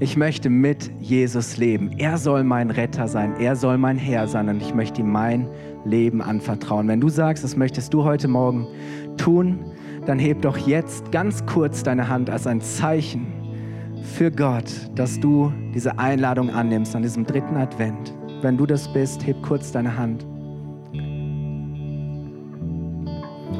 ich 0.00 0.16
möchte 0.16 0.48
mit 0.50 0.90
Jesus 1.00 1.56
leben. 1.56 1.92
Er 1.98 2.18
soll 2.18 2.44
mein 2.44 2.70
Retter 2.70 3.08
sein, 3.08 3.34
er 3.40 3.56
soll 3.56 3.78
mein 3.78 3.98
Herr 3.98 4.28
sein 4.28 4.48
und 4.48 4.62
ich 4.62 4.74
möchte 4.74 5.00
ihm 5.00 5.10
mein 5.10 5.48
Leben 5.84 6.22
anvertrauen. 6.22 6.88
Wenn 6.88 7.00
du 7.00 7.08
sagst, 7.08 7.44
das 7.44 7.56
möchtest 7.56 7.94
du 7.94 8.04
heute 8.04 8.28
Morgen 8.28 8.66
tun, 9.16 9.58
dann 10.06 10.18
heb 10.18 10.42
doch 10.42 10.56
jetzt 10.56 11.10
ganz 11.12 11.44
kurz 11.46 11.82
deine 11.82 12.08
Hand 12.08 12.30
als 12.30 12.46
ein 12.46 12.60
Zeichen 12.60 13.26
für 14.02 14.30
Gott, 14.30 14.72
dass 14.94 15.20
du 15.20 15.52
diese 15.74 15.98
Einladung 15.98 16.50
annimmst 16.50 16.96
an 16.96 17.02
diesem 17.02 17.26
dritten 17.26 17.56
Advent. 17.56 18.14
Wenn 18.40 18.56
du 18.56 18.66
das 18.66 18.92
bist, 18.92 19.26
heb 19.26 19.42
kurz 19.42 19.72
deine 19.72 19.96
Hand. 19.96 20.24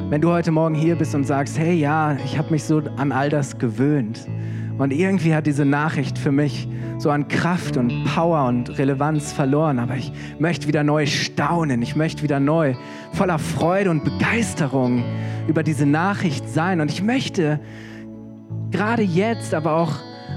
Wenn 0.09 0.21
du 0.21 0.31
heute 0.31 0.49
Morgen 0.49 0.73
hier 0.73 0.95
bist 0.95 1.13
und 1.13 1.25
sagst, 1.25 1.59
hey 1.59 1.75
ja, 1.75 2.17
ich 2.25 2.35
habe 2.39 2.49
mich 2.49 2.63
so 2.63 2.81
an 2.97 3.11
all 3.11 3.29
das 3.29 3.59
gewöhnt. 3.59 4.27
Und 4.79 4.91
irgendwie 4.91 5.35
hat 5.35 5.45
diese 5.45 5.65
Nachricht 5.65 6.17
für 6.17 6.31
mich 6.31 6.67
so 6.97 7.11
an 7.11 7.27
Kraft 7.27 7.77
und 7.77 8.05
Power 8.05 8.47
und 8.47 8.75
Relevanz 8.79 9.31
verloren, 9.31 9.77
aber 9.77 9.97
ich 9.97 10.11
möchte 10.39 10.67
wieder 10.67 10.83
neu 10.83 11.05
staunen, 11.05 11.83
ich 11.83 11.95
möchte 11.95 12.23
wieder 12.23 12.39
neu 12.39 12.73
voller 13.13 13.37
Freude 13.37 13.91
und 13.91 14.03
Begeisterung 14.03 15.03
über 15.47 15.61
diese 15.61 15.85
Nachricht 15.85 16.49
sein. 16.49 16.81
Und 16.81 16.89
ich 16.89 17.03
möchte 17.03 17.59
gerade 18.71 19.03
jetzt, 19.03 19.53
aber 19.53 19.73
auch 19.73 19.93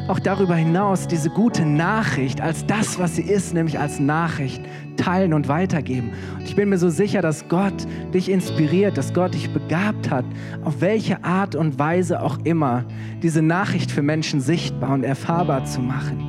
auch 0.08 0.18
darüber 0.18 0.56
hinaus 0.56 1.06
diese 1.06 1.30
gute 1.30 1.64
Nachricht 1.64 2.40
als 2.40 2.66
das, 2.66 2.98
was 2.98 3.16
sie 3.16 3.22
ist, 3.22 3.54
nämlich 3.54 3.78
als 3.78 4.00
Nachricht 4.00 4.62
teilen 4.96 5.32
und 5.32 5.48
weitergeben. 5.48 6.10
Und 6.38 6.44
ich 6.44 6.56
bin 6.56 6.68
mir 6.68 6.78
so 6.78 6.90
sicher, 6.90 7.22
dass 7.22 7.48
Gott 7.48 7.86
dich 8.12 8.28
inspiriert, 8.28 8.98
dass 8.98 9.14
Gott 9.14 9.34
dich 9.34 9.52
begabt 9.52 10.10
hat, 10.10 10.24
auf 10.64 10.80
welche 10.80 11.22
Art 11.24 11.54
und 11.54 11.78
Weise 11.78 12.20
auch 12.20 12.38
immer, 12.44 12.84
diese 13.22 13.42
Nachricht 13.42 13.90
für 13.90 14.02
Menschen 14.02 14.40
sichtbar 14.40 14.90
und 14.92 15.04
erfahrbar 15.04 15.64
zu 15.64 15.80
machen. 15.80 16.28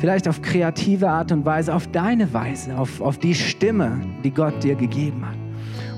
Vielleicht 0.00 0.28
auf 0.28 0.42
kreative 0.42 1.10
Art 1.10 1.32
und 1.32 1.44
Weise, 1.44 1.74
auf 1.74 1.88
deine 1.88 2.32
Weise, 2.32 2.78
auf, 2.78 3.00
auf 3.00 3.18
die 3.18 3.34
Stimme, 3.34 4.00
die 4.22 4.30
Gott 4.30 4.62
dir 4.62 4.76
gegeben 4.76 5.26
hat. 5.26 5.36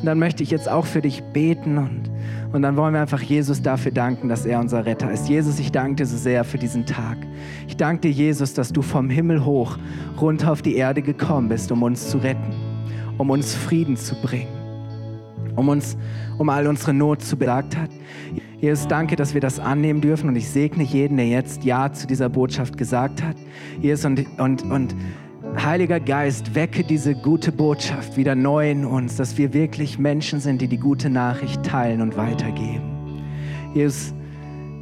Und 0.01 0.07
dann 0.07 0.19
möchte 0.19 0.43
ich 0.43 0.51
jetzt 0.51 0.71
auch 0.71 0.87
für 0.87 1.03
dich 1.03 1.23
beten 1.35 1.77
und 1.77 2.10
und 2.53 2.63
dann 2.63 2.77
wollen 2.77 2.95
wir 2.95 3.01
einfach 3.01 3.23
Jesus 3.23 3.63
dafür 3.63 3.93
danken, 3.93 4.29
dass 4.29 4.45
er 4.45 4.59
unser 4.59 4.85
Retter 4.85 5.11
ist. 5.11 5.29
Jesus, 5.29 5.61
ich 5.61 5.71
danke 5.71 5.97
dir 5.97 6.07
so 6.07 6.17
sehr 6.17 6.43
für 6.45 6.59
diesen 6.59 6.85
Tag. 6.85 7.19
Ich 7.69 7.77
danke 7.77 8.03
dir, 8.03 8.11
Jesus, 8.11 8.55
dass 8.55 8.73
du 8.73 8.83
vom 8.83 9.09
Himmel 9.09 9.45
hoch 9.45 9.79
runter 10.21 10.51
auf 10.51 10.61
die 10.61 10.75
Erde 10.75 11.01
gekommen 11.03 11.49
bist, 11.49 11.71
um 11.71 11.83
uns 11.83 12.11
zu 12.11 12.19
retten, 12.19 12.53
um 13.19 13.31
uns 13.31 13.55
Frieden 13.55 13.97
zu 13.97 14.17
bringen, 14.21 14.49
um 15.55 15.69
uns, 15.69 15.97
um 16.39 16.49
all 16.49 16.67
unsere 16.67 16.93
Not 16.93 17.23
zu 17.23 17.37
besagt 17.37 17.77
hat. 17.77 17.91
Jesus, 18.61 18.89
danke, 18.89 19.17
dass 19.17 19.33
wir 19.33 19.41
das 19.41 19.59
annehmen 19.59 20.01
dürfen 20.01 20.29
und 20.29 20.37
ich 20.37 20.49
segne 20.51 20.83
jeden, 20.83 21.17
der 21.17 21.29
jetzt 21.29 21.65
Ja 21.65 21.93
zu 21.93 22.07
dieser 22.07 22.29
Botschaft 22.29 22.77
gesagt 22.77 23.23
hat. 23.23 23.37
Jesus, 23.81 24.05
und, 24.05 24.27
und, 24.39 24.63
und 24.65 24.95
Heiliger 25.57 26.01
Geist, 26.01 26.55
wecke 26.55 26.85
diese 26.85 27.15
gute 27.15 27.53
Botschaft 27.53 28.17
wieder 28.17 28.35
neu 28.35 28.71
in 28.71 28.85
uns, 28.85 29.17
dass 29.17 29.37
wir 29.37 29.53
wirklich 29.53 29.99
Menschen 29.99 30.41
sind, 30.41 30.63
die 30.63 30.69
die 30.69 30.79
gute 30.79 31.11
Nachricht 31.11 31.65
teilen 31.65 32.01
und 32.01 32.17
weitergeben. 32.17 33.23
Jesus, 33.75 34.15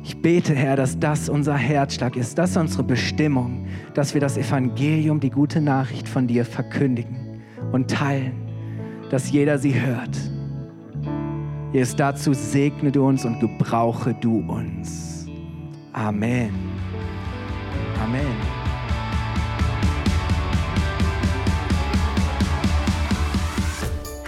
ich 0.04 0.20
bete, 0.22 0.54
Herr, 0.54 0.76
dass 0.76 0.98
das 0.98 1.28
unser 1.28 1.56
Herzschlag 1.56 2.16
ist, 2.16 2.38
das 2.38 2.56
unsere 2.56 2.82
Bestimmung, 2.82 3.66
dass 3.94 4.14
wir 4.14 4.20
das 4.20 4.36
Evangelium, 4.36 5.20
die 5.20 5.30
gute 5.30 5.60
Nachricht 5.60 6.08
von 6.08 6.26
dir 6.26 6.44
verkündigen 6.44 7.42
und 7.72 7.90
teilen, 7.90 8.32
dass 9.10 9.30
jeder 9.30 9.58
sie 9.58 9.80
hört. 9.80 10.16
Jesus, 11.72 11.96
dazu 11.96 12.32
segne 12.32 12.92
du 12.92 13.06
uns 13.06 13.24
und 13.24 13.40
gebrauche 13.40 14.14
du 14.14 14.38
uns. 14.38 15.26
Amen. 15.92 16.54
Amen. 18.02 18.57